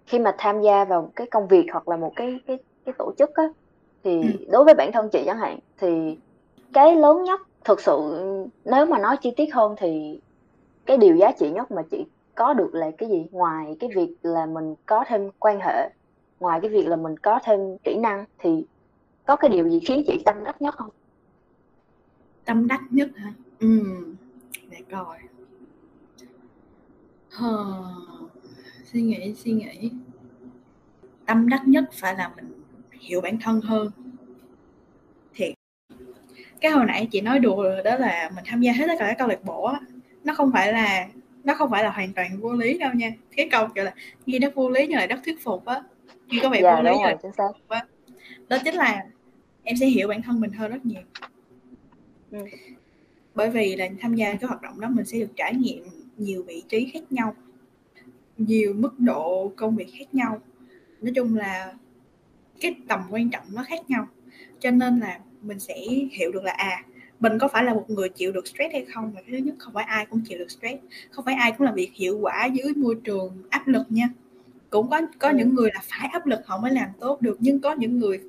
[0.06, 3.12] khi mà tham gia vào cái công việc hoặc là một cái cái cái tổ
[3.18, 3.44] chức á
[4.04, 4.28] thì ừ.
[4.50, 6.18] đối với bản thân chị chẳng hạn thì
[6.72, 8.20] cái lớn nhất thực sự
[8.64, 10.20] nếu mà nói chi tiết hơn thì
[10.86, 13.26] cái điều giá trị nhất mà chị có được là cái gì?
[13.30, 15.90] Ngoài cái việc là mình có thêm quan hệ
[16.40, 18.64] ngoài cái việc là mình có thêm kỹ năng thì
[19.26, 20.90] có cái điều gì khiến chị tâm đắc nhất không?
[22.44, 23.32] Tâm đắc nhất hả?
[23.58, 23.84] Ừ
[24.70, 25.18] để coi.
[27.30, 27.84] Hờ,
[28.92, 29.90] suy nghĩ suy nghĩ.
[31.26, 32.62] Tâm đắc nhất phải là mình
[33.00, 33.90] hiểu bản thân hơn.
[35.34, 35.54] Thiệt.
[36.60, 39.16] cái hồi nãy chị nói đùa đó là mình tham gia hết tất cả các
[39.18, 39.80] câu lạc bộ á.
[40.24, 41.08] Nó không phải là
[41.44, 43.12] nó không phải là hoàn toàn vô lý đâu nha.
[43.36, 43.94] Cái câu kiểu là
[44.26, 45.82] nghe nó vô lý nhưng lại rất thuyết phục á
[46.30, 47.48] nhưng có vẻ dạ, vô lý rồi, chính xác.
[47.68, 47.86] Á.
[48.48, 49.04] đó chính là
[49.62, 51.02] em sẽ hiểu bản thân mình hơn rất nhiều
[52.30, 52.38] ừ.
[53.34, 55.84] bởi vì là tham gia cái hoạt động đó mình sẽ được trải nghiệm
[56.16, 57.34] nhiều vị trí khác nhau
[58.38, 60.40] nhiều mức độ công việc khác nhau
[61.00, 61.74] nói chung là
[62.60, 64.08] cái tầm quan trọng nó khác nhau
[64.60, 65.74] cho nên là mình sẽ
[66.10, 66.84] hiểu được là à
[67.20, 69.54] mình có phải là một người chịu được stress hay không và cái thứ nhất
[69.58, 72.46] không phải ai cũng chịu được stress không phải ai cũng làm việc hiệu quả
[72.46, 74.08] dưới môi trường áp lực nha
[74.74, 75.34] cũng có có ừ.
[75.36, 78.20] những người là phải áp lực họ mới làm tốt được nhưng có những người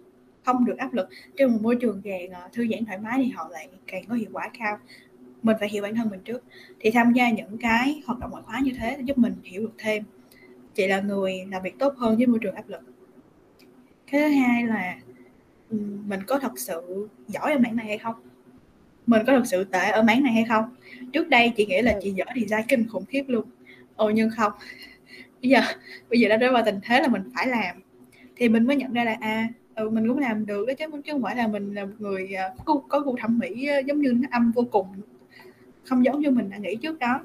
[0.46, 1.10] không được áp lực.
[1.38, 4.16] Trong một môi trường càng ờ, thư giãn thoải mái thì họ lại càng có
[4.16, 4.78] hiệu quả cao.
[5.44, 6.44] Mình phải hiểu bản thân mình trước.
[6.80, 9.74] Thì tham gia những cái hoạt động ngoại khóa như thế giúp mình hiểu được
[9.78, 10.04] thêm.
[10.74, 12.82] Chị là người làm việc tốt hơn với môi trường áp lực.
[14.12, 14.96] Cái thứ hai là
[16.06, 18.16] mình có thật sự giỏi ở mảng này hay không?
[19.08, 20.76] Mình có thật sự tệ ở mảng này hay không?
[21.14, 22.00] Trước đây chị nghĩ là ừ.
[22.04, 23.46] chị giỏi design kinh khủng khiếp luôn.
[23.96, 24.52] Ồ nhưng không
[25.46, 25.60] bây giờ
[26.10, 27.76] bây giờ đã rơi vào tình thế là mình phải làm
[28.36, 31.12] thì mình mới nhận ra là à ừ, mình cũng làm được đó chứ chứ
[31.12, 34.14] không phải là mình là một người à, có, có gu thẩm mỹ giống như
[34.14, 34.88] nó âm vô cùng
[35.84, 37.22] không giống như mình đã nghĩ trước đó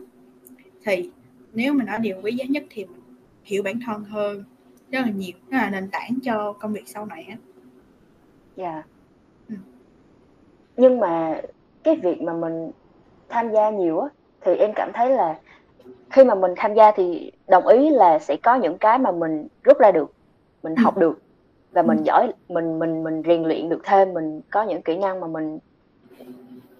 [0.84, 1.10] thì
[1.52, 3.00] nếu mà nói điều quý giá nhất thì mình
[3.44, 4.44] hiểu bản thân hơn
[4.90, 7.36] rất là nhiều đó là nền tảng cho công việc sau này á
[8.56, 8.86] dạ yeah.
[9.48, 9.54] ừ.
[10.76, 11.40] nhưng mà
[11.84, 12.70] cái việc mà mình
[13.28, 14.08] tham gia nhiều á
[14.40, 15.38] thì em cảm thấy là
[16.10, 19.46] khi mà mình tham gia thì đồng ý là sẽ có những cái mà mình
[19.62, 20.12] rút ra được
[20.62, 20.82] mình ừ.
[20.82, 21.22] học được
[21.72, 22.02] và mình ừ.
[22.06, 25.58] giỏi mình mình mình rèn luyện được thêm mình có những kỹ năng mà mình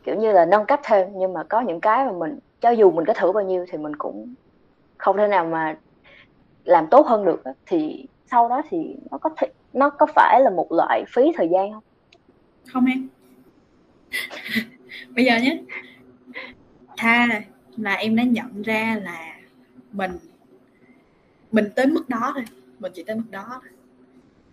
[0.05, 1.09] kiểu như là nâng cấp thêm.
[1.17, 3.79] Nhưng mà có những cái mà mình cho dù mình có thử bao nhiêu thì
[3.79, 4.35] mình cũng
[4.99, 5.77] không thể nào mà
[6.65, 10.51] làm tốt hơn được thì sau đó thì nó có thể nó có phải là
[10.51, 11.83] một loại phí thời gian không?
[12.73, 13.09] Không em.
[15.15, 15.59] Bây giờ nhé.
[16.97, 17.43] Tha
[17.83, 19.37] là em đã nhận ra là
[19.93, 20.13] mình
[21.53, 22.45] mình tới mức đó thôi,
[22.79, 23.71] mình chỉ tới mức đó thôi.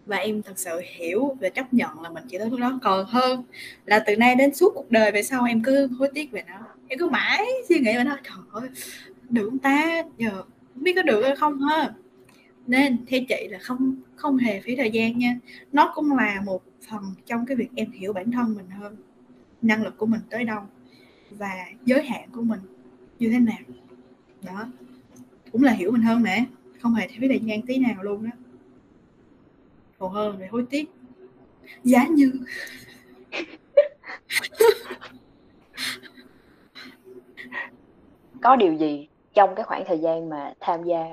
[0.05, 2.79] Và em thật sự hiểu và chấp nhận là mình chỉ tới mức đó.
[2.83, 3.43] Còn hơn
[3.85, 6.59] là từ nay đến suốt cuộc đời về sau em cứ hối tiếc về nó.
[6.87, 8.17] Em cứ mãi suy nghĩ về nó.
[8.23, 8.69] Trời ơi,
[9.29, 10.03] được ta?
[10.17, 11.93] Giờ không biết có được hay không ha.
[12.67, 15.39] Nên theo chị là không không hề phí thời gian nha.
[15.71, 18.95] Nó cũng là một phần trong cái việc em hiểu bản thân mình hơn,
[19.61, 20.61] năng lực của mình tới đâu
[21.29, 22.59] và giới hạn của mình
[23.19, 23.57] như thế nào.
[24.41, 24.65] Đó.
[25.51, 26.45] Cũng là hiểu mình hơn nè
[26.79, 28.31] không hề phí thời gian tí nào luôn đó
[29.99, 30.91] còn hơn để hối tiếc.
[31.83, 32.31] Giá như.
[38.41, 41.05] Có điều gì trong cái khoảng thời gian mà tham gia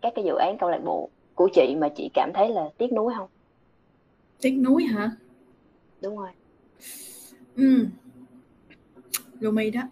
[0.00, 2.92] các cái dự án câu lạc bộ của chị mà chị cảm thấy là tiếc
[2.92, 3.28] nuối không?
[4.40, 5.10] Tiếc nuối hả?
[6.02, 6.30] Đúng rồi.
[7.56, 7.86] Ừ.
[9.40, 9.82] Lumi đó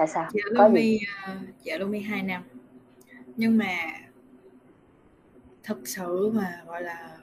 [0.00, 0.28] tại sao?
[0.32, 2.42] Dạ Lumi uh, dạ Lumi 2 năm.
[3.36, 3.76] Nhưng mà
[5.62, 7.18] thật sự mà gọi là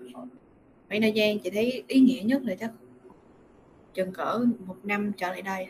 [0.88, 2.72] khoảng thời gian chị thấy ý nghĩa nhất là chắc
[3.94, 5.68] chừng cỡ một năm trở lại đây.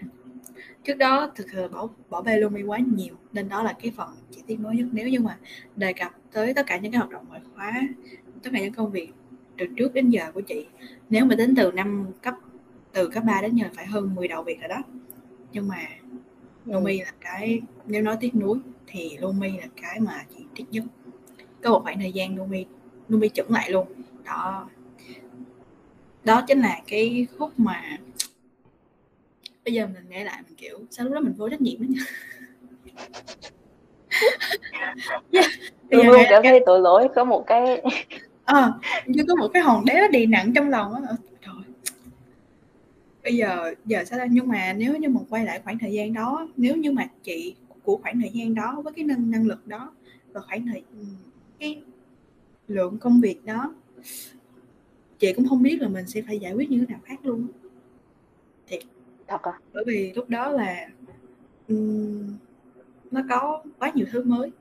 [0.84, 4.10] Trước đó thực sự bỏ bỏ bê Lumi quá nhiều nên đó là cái phần
[4.32, 4.88] chị tiếc nuối nhất.
[4.92, 5.38] Nếu như mà
[5.76, 7.82] đề cập tới tất cả những cái hoạt động ngoại khóa
[8.44, 9.12] tất cả những công việc
[9.58, 10.66] từ trước đến giờ của chị
[11.10, 12.34] nếu mà tính từ năm cấp
[12.94, 14.84] từ cấp 3 đến giờ phải hơn 10 đầu việc rồi đó.
[15.52, 15.78] Nhưng mà
[16.68, 17.04] Lumi ừ.
[17.06, 20.84] là cái nếu nói tiếc nuối thì Lumi là cái mà chị tiếc nhất
[21.64, 22.66] có một khoảng thời gian Lumi
[23.10, 23.88] Lumi chững lại luôn
[24.26, 24.70] đó
[26.24, 27.98] đó chính là cái khúc mà
[29.66, 31.86] bây giờ mình nghe lại mình kiểu sao lúc đó mình vô trách nhiệm đó
[31.90, 32.04] nha
[35.32, 35.46] yeah.
[35.92, 37.82] tôi luôn cảm thấy tội lỗi có một cái
[38.46, 38.72] ờ à,
[39.06, 41.02] như có một cái hòn đá đè nặng trong lòng á
[43.28, 46.14] bây giờ giờ sao ra nhưng mà nếu như mà quay lại khoảng thời gian
[46.14, 49.68] đó nếu như mà chị của khoảng thời gian đó với cái năng năng lực
[49.68, 49.94] đó
[50.34, 50.84] và khoảng thời
[51.60, 51.82] cái
[52.68, 53.74] lượng công việc đó
[55.20, 57.48] chị cũng không biết là mình sẽ phải giải quyết như thế nào khác luôn
[58.68, 58.82] thiệt.
[59.28, 59.60] Thật à?
[59.74, 60.90] Bởi vì lúc đó là
[61.68, 62.38] um,
[63.12, 64.52] nó có quá nhiều thứ mới.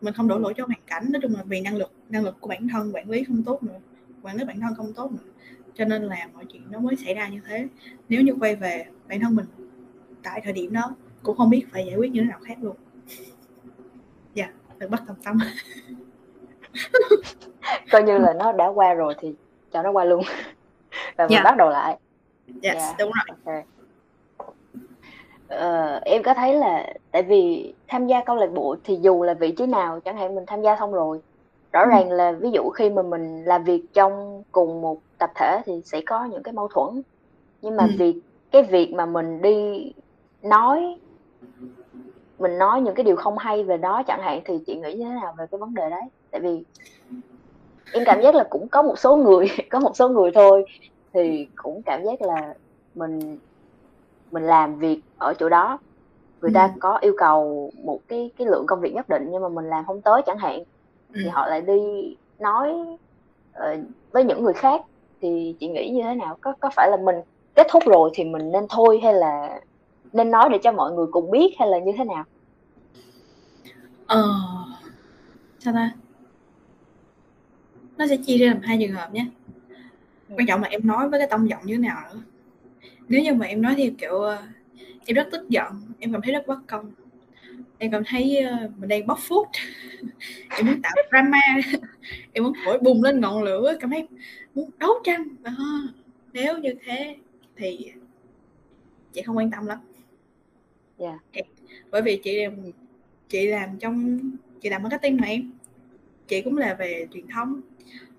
[0.00, 2.36] Mình không đổ lỗi cho hoàn cảnh nói chung là vì năng lực năng lực
[2.40, 3.80] của bản thân quản lý không tốt nữa
[4.22, 5.32] quản lý bản thân không tốt nữa
[5.74, 7.68] cho nên là mọi chuyện nó mới xảy ra như thế.
[8.08, 9.46] Nếu như quay về bản thân mình
[10.22, 12.76] tại thời điểm đó cũng không biết phải giải quyết như thế nào khác luôn.
[14.34, 14.48] Dạ
[14.78, 15.38] đừng bắt tầm tâm.
[17.90, 19.34] Coi như là nó đã qua rồi thì
[19.72, 20.22] cho nó qua luôn.
[21.16, 21.42] Và mình dạ.
[21.44, 21.98] bắt đầu lại.
[22.62, 23.36] Yes dạ đúng rồi.
[23.44, 23.64] ok.
[25.48, 29.34] Ờ, em có thấy là tại vì tham gia câu lạc bộ thì dù là
[29.34, 31.20] vị trí nào chẳng hạn mình tham gia xong rồi
[31.74, 31.90] rõ ừ.
[31.90, 35.72] ràng là ví dụ khi mà mình làm việc trong cùng một tập thể thì
[35.86, 37.02] sẽ có những cái mâu thuẫn
[37.62, 37.92] nhưng mà Ừ.
[37.98, 38.22] vì
[38.52, 39.92] cái việc mà mình đi
[40.42, 41.00] nói
[42.38, 45.04] mình nói những cái điều không hay về đó chẳng hạn thì chị nghĩ như
[45.04, 46.02] thế nào về cái vấn đề đấy
[46.32, 46.64] tại vì
[47.92, 50.64] em cảm giác là cũng có một số người có một số người thôi
[51.14, 52.54] thì cũng cảm giác là
[52.94, 53.38] mình
[54.30, 55.78] mình làm việc ở chỗ đó
[56.42, 56.54] người Ừ.
[56.54, 59.64] ta có yêu cầu một cái cái lượng công việc nhất định nhưng mà mình
[59.66, 60.64] làm không tới chẳng hạn Ừ.
[61.14, 62.72] thì họ lại đi nói
[63.52, 63.76] ờ,
[64.12, 64.80] với những người khác.
[65.20, 66.38] Thì chị nghĩ như thế nào?
[66.40, 67.16] Có có phải là mình
[67.54, 69.60] kết thúc rồi thì mình nên thôi hay là
[70.12, 72.24] nên nói để cho mọi người cùng biết hay là như thế nào?
[74.06, 74.24] Ờ
[75.58, 75.90] sao ta?
[77.96, 79.26] Nó sẽ chia ra làm hai trường hợp nhé.
[80.28, 80.34] Ừ.
[80.38, 82.20] quan trọng là em nói với cái tông giọng như thế nào nữa.
[83.08, 84.42] Nếu như mà em nói theo kiểu ờ,
[85.06, 85.66] em rất tức giận
[85.98, 86.90] em cảm thấy rất bất công
[87.78, 89.46] em cảm thấy ờ, mình đang bóc phốt.
[90.48, 91.38] Em muốn tạo drama.
[92.32, 93.76] Em muốn thổi bùng lên ngọn lửa.
[93.80, 94.08] Cảm thấy
[94.54, 95.28] muốn đấu tranh.
[95.42, 95.52] Đó.
[96.32, 97.16] nếu như thế
[97.56, 97.92] thì
[99.12, 99.78] chị không quan tâm lắm.
[100.98, 101.18] Dạ.
[101.90, 102.54] Bởi vì chị làm
[103.28, 104.20] chị làm trong
[104.60, 105.50] chị làm marketing mà em.
[106.28, 107.60] Chị cũng là về truyền thông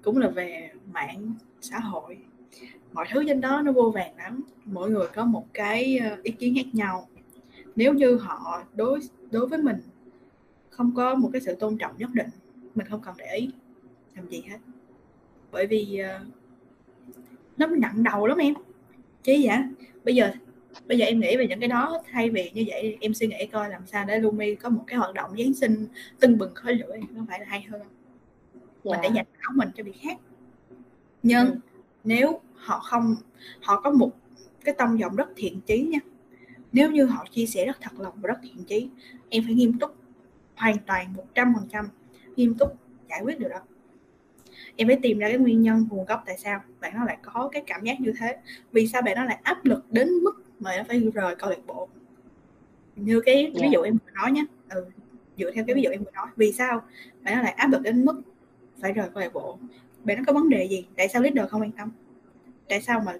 [0.01, 2.18] cũng là về mạng xã hội.
[2.93, 4.43] Mọi thứ trên đó nó vô vàng lắm.
[4.66, 7.08] Mỗi người có một cái ờ, ý kiến khác nhau
[7.76, 8.99] nếu như họ đối
[9.32, 9.78] đối với mình
[10.69, 12.28] không có một cái sự tôn trọng nhất định
[12.76, 13.49] mình không cần để ý
[14.15, 14.57] làm gì hết.
[15.51, 16.19] Bởi vì ờ,
[17.57, 18.53] nó nặng đầu lắm em.
[19.23, 19.57] Chứ vậy?
[20.03, 20.32] Bây giờ
[20.88, 23.45] bây giờ em nghĩ về những cái đó thay vì như vậy em suy nghĩ
[23.51, 25.88] coi làm sao để Lumi có một cái hoạt động Giáng sinh
[26.19, 27.82] tưng bừng khói lửa nó phải là hay hơn.
[27.82, 28.91] Không?
[28.91, 29.15] mình để dạ.
[29.15, 30.17] dành áo mình cho việc khác.
[31.23, 31.55] Nhưng ừ.
[32.03, 33.15] nếu họ không
[33.61, 34.11] họ có một
[34.63, 35.99] cái tông giọng rất thiện chí nha
[36.76, 38.89] nếu như họ chia sẻ rất thật lòng và rất thiện chí
[39.30, 39.95] em phải nghiêm túc
[40.55, 41.89] hoàn toàn một trăm phần trăm
[42.36, 42.69] nghiêm túc
[43.09, 43.59] giải quyết được đó.
[44.76, 47.49] Em phải tìm ra cái nguyên nhân nguồn gốc tại sao bạn nó lại có
[47.51, 48.38] cái cảm giác như thế.
[48.71, 51.65] Vì sao bạn nó lại áp lực đến mức mà nó phải rời câu lạc
[51.67, 51.88] bộ?
[52.95, 54.45] Như cái ví dạ dụ em vừa nói nhé.
[54.69, 54.86] Ừ,
[55.38, 56.28] dựa theo cái ví dụ em vừa nói.
[56.36, 56.82] Vì sao
[57.21, 58.21] bạn nó lại áp lực đến mức
[58.82, 59.57] phải rời câu lạc bộ?
[60.03, 60.88] Bạn nó có vấn đề gì?
[60.97, 61.91] Tại sao leader không quan tâm?
[62.69, 63.13] Tại sao mà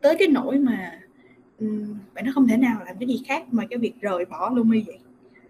[0.00, 1.00] tới cái nỗi mà
[2.14, 4.82] bạn nó không thể nào làm cái gì khác mà cái việc rời bỏ Lumi
[4.86, 4.98] vậy.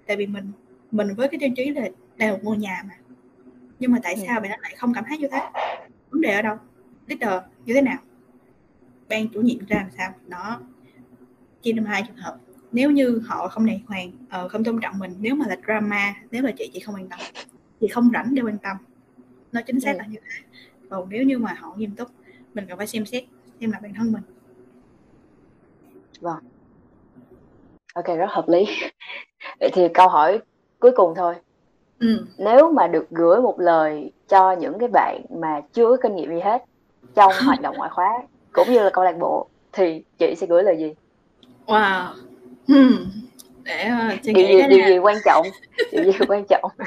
[0.07, 0.52] Tại vì mình
[0.90, 1.70] mình với cái tiêu chí
[2.18, 2.94] là một ngôi nhà mà.
[3.78, 4.22] Nhưng mà tại ừ.
[4.26, 5.40] sao bạn nó lại không cảm thấy như thế?
[6.11, 6.57] Vấn đề ở đâu?
[7.07, 7.98] Leader như thế nào?
[9.09, 10.12] Ban chủ nhiệm ra làm sao?
[10.28, 10.61] Đó.
[11.62, 12.38] Chia làm hai trường hợp.
[12.72, 16.14] Nếu như họ không đàng hoàng ờ, không tôn trọng mình nếu mà là drama
[16.30, 17.18] nếu là chị chị không quan tâm.
[17.80, 18.76] Chị không rảnh để quan tâm.
[19.52, 19.98] Nó chính xác ừ.
[19.98, 20.61] là như thế.
[20.90, 22.09] Còn nếu như mà họ nghiêm túc
[22.54, 23.24] mình cần phải xem xét
[23.61, 24.22] xem là bản thân mình
[26.21, 26.39] vâng.
[27.95, 28.67] Ok rất hợp lý.
[29.61, 30.41] Vậy thì câu hỏi
[30.79, 31.35] cuối cùng thôi.
[31.99, 32.27] Ừ.
[32.39, 36.31] nếu mà được gửi một lời cho những cái bạn mà chưa có kinh nghiệm
[36.31, 36.64] gì hết
[37.14, 40.62] trong hoạt động ngoại khóa cũng như là câu lạc bộ thì chị sẽ gửi
[40.62, 40.95] lời gì?
[41.67, 42.07] Wow.
[42.69, 42.93] Hmm.
[43.64, 44.89] để uh, suy điều nghĩ gì điều nào?
[44.89, 45.47] gì quan trọng?
[45.93, 46.73] Điều gì quan trọng?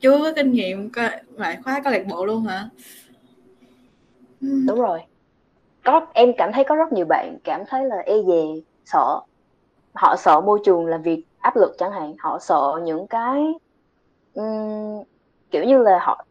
[0.00, 0.90] Chưa có kinh nghiệm
[1.36, 2.68] ngoại khóa câu lạc bộ luôn hả?
[4.40, 5.00] Đúng rồi
[5.84, 8.42] có em cảm thấy có rất nhiều bạn cảm thấy là e dè
[8.84, 9.20] sợ.
[9.94, 12.14] Họ sợ môi trường làm việc áp lực chẳng hạn.
[12.18, 13.42] Họ sợ những cái
[14.34, 15.02] ừm,
[15.50, 16.24] kiểu như là họ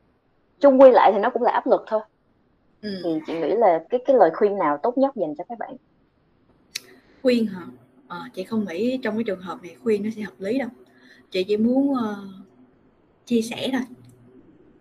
[0.59, 2.01] chung quy lại thì nó cũng là áp lực thôi.
[2.81, 3.01] Ừ.
[3.03, 5.75] thì chị nghĩ là cái cái lời khuyên nào tốt nhất dành cho các bạn?
[7.21, 7.61] Khuyên hả?
[8.07, 10.69] Ờ, chị không nghĩ trong cái trường hợp này khuyên nó sẽ hợp lý đâu.
[11.31, 11.97] Chị chỉ muốn uh,
[13.25, 13.81] chia sẻ thôi.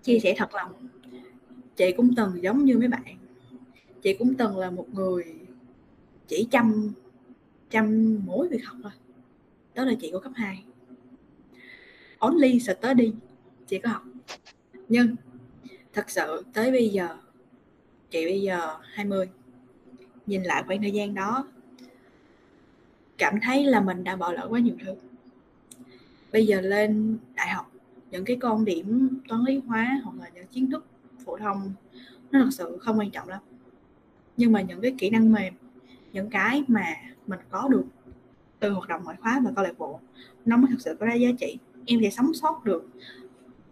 [0.02, 0.72] Chia sẻ thật lòng.
[1.76, 3.17] Chị cũng từng giống như mấy bạn
[4.02, 5.24] chị cũng từng là một người
[6.28, 6.92] chỉ chăm
[7.70, 8.92] chăm mỗi việc học thôi.
[9.74, 10.64] Đó là chị của cấp 2
[12.18, 13.12] only study
[13.66, 14.02] chị có học.
[14.88, 15.16] Nhưng
[15.92, 17.16] thật sự tới bây giờ,
[18.10, 19.28] chị bây giờ 20
[20.26, 21.48] nhìn lại khoảng thời gian đó,
[23.18, 24.94] cảm thấy là mình đã bỏ lỡ quá nhiều thứ.
[26.32, 27.72] Bây giờ lên đại học,
[28.10, 30.84] những cái con điểm toán lý hóa hoặc là những kiến thức
[31.24, 31.72] phổ thông,
[32.30, 33.42] nó thật sự không quan trọng lắm
[34.38, 35.54] nhưng mà những cái kỹ năng mềm,
[36.12, 36.94] những cái mà
[37.26, 37.84] mình có được
[38.60, 40.00] từ hoạt động ngoại khóa và câu lạc bộ,
[40.44, 41.58] nó mới thực sự có ra giá trị.
[41.86, 42.88] Em sẽ sống sót được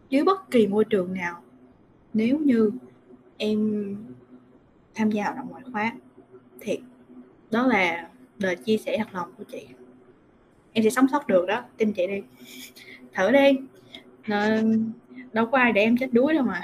[0.08, 1.42] dưới bất kỳ môi trường nào
[2.14, 2.70] nếu như
[3.36, 3.96] em
[4.94, 5.92] tham gia hoạt động ngoại khóa.
[6.60, 6.78] Thì
[7.50, 8.08] đó là
[8.38, 9.66] lời chia sẻ thật lòng của chị.
[10.72, 12.22] Em sẽ sống sót được đó, tin chị đi.
[13.14, 13.58] Thử đi.
[14.26, 14.92] Nên
[15.32, 16.62] đâu có ai để em chết đuối đâu mà.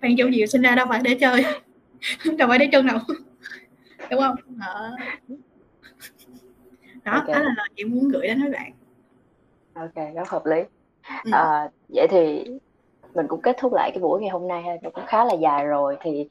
[0.00, 1.44] Bạn Châu Diệu sinh ra đâu phải để chơi.
[2.38, 2.98] đâu phải để chân đâu
[4.10, 4.36] đúng không?
[4.46, 4.90] Đó,
[7.04, 7.34] đó okay.
[7.34, 8.72] đó là lời chị muốn gửi đến các bạn.
[9.74, 10.60] Ok rất hợp lý.
[11.24, 11.30] Ừ.
[11.32, 12.44] à, vậy thì
[13.14, 15.66] mình cũng kết thúc lại cái buổi ngày hôm nay nó cũng khá là dài
[15.66, 15.96] rồi.
[16.00, 16.28] Thì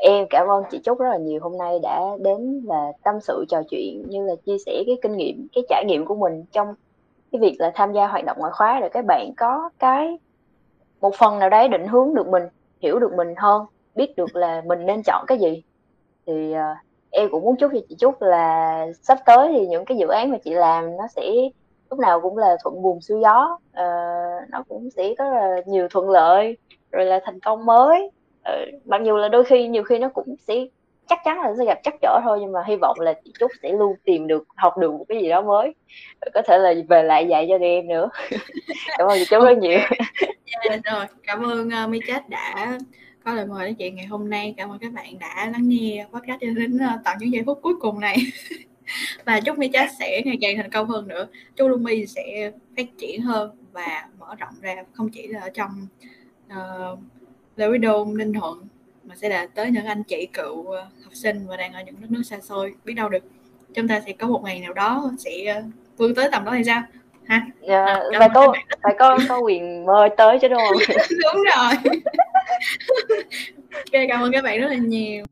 [0.00, 3.44] em cảm ơn chị Trúc rất là nhiều hôm nay đã đến và tâm sự
[3.48, 6.74] trò chuyện như là chia sẻ cái kinh nghiệm cái trải nghiệm của mình trong
[7.32, 10.18] cái việc là tham gia hoạt động ngoại khóa để các bạn có cái
[11.00, 12.42] một phần nào đấy định hướng được mình
[12.80, 13.66] hiểu được mình hơn
[13.98, 15.62] biết được là mình nên chọn cái gì.
[16.26, 16.76] Thì uh,
[17.10, 20.30] em cũng muốn chúc cho chị chúc là sắp tới thì những cái dự án
[20.30, 21.22] mà chị làm nó sẽ
[21.90, 25.88] lúc nào cũng là thuận buồm xuôi gió uh, nó cũng sẽ có là nhiều
[25.88, 26.56] thuận lợi
[26.92, 28.10] rồi là thành công mới.
[28.40, 30.66] Uh, mặc dù là đôi khi nhiều khi nó cũng sẽ
[31.08, 33.50] chắc chắn là sẽ gặp chắc trở thôi nhưng mà hy vọng là chị Trúc
[33.62, 35.74] sẽ luôn tìm được học được một cái gì đó mới
[36.34, 38.08] có thể là về lại dạy cho em nữa.
[38.98, 39.78] Cảm ơn chị Trúc rất nhiều.
[39.78, 39.90] Yeah,
[40.84, 42.78] dạ, rồi cảm ơn uh, Mi Chết đã
[43.28, 44.54] có lời mời đến chị ngày hôm nay.
[44.56, 47.58] Cảm ơn các bạn đã lắng nghe podcast cho đến uh, tận những giây phút
[47.62, 48.16] cuối cùng này.
[49.24, 51.28] Và chúc My Chat sẽ ngày càng thành công hơn nữa.
[51.56, 55.86] Chúc Lumi sẽ phát triển hơn và mở rộng ra không chỉ là ở trong
[56.46, 56.98] uh,
[57.56, 58.68] Lê Quý Đôn, Ninh Thuận
[59.04, 61.94] mà sẽ là tới những anh chị cựu ờ, học sinh và đang ở những
[62.00, 62.74] đất nước xa xôi.
[62.84, 63.24] Biết đâu được
[63.74, 65.62] chúng ta sẽ có một ngày nào đó sẽ ờ,
[65.96, 66.82] vươn tới tầm đó thì sao?
[67.26, 67.46] Ha?
[67.68, 70.96] Dạ, à, phải có phải có có quyền mơ tới chứ đúng không?
[71.22, 72.00] Đúng rồi
[73.70, 75.24] ok cảm ơn các bạn rất là nhiều.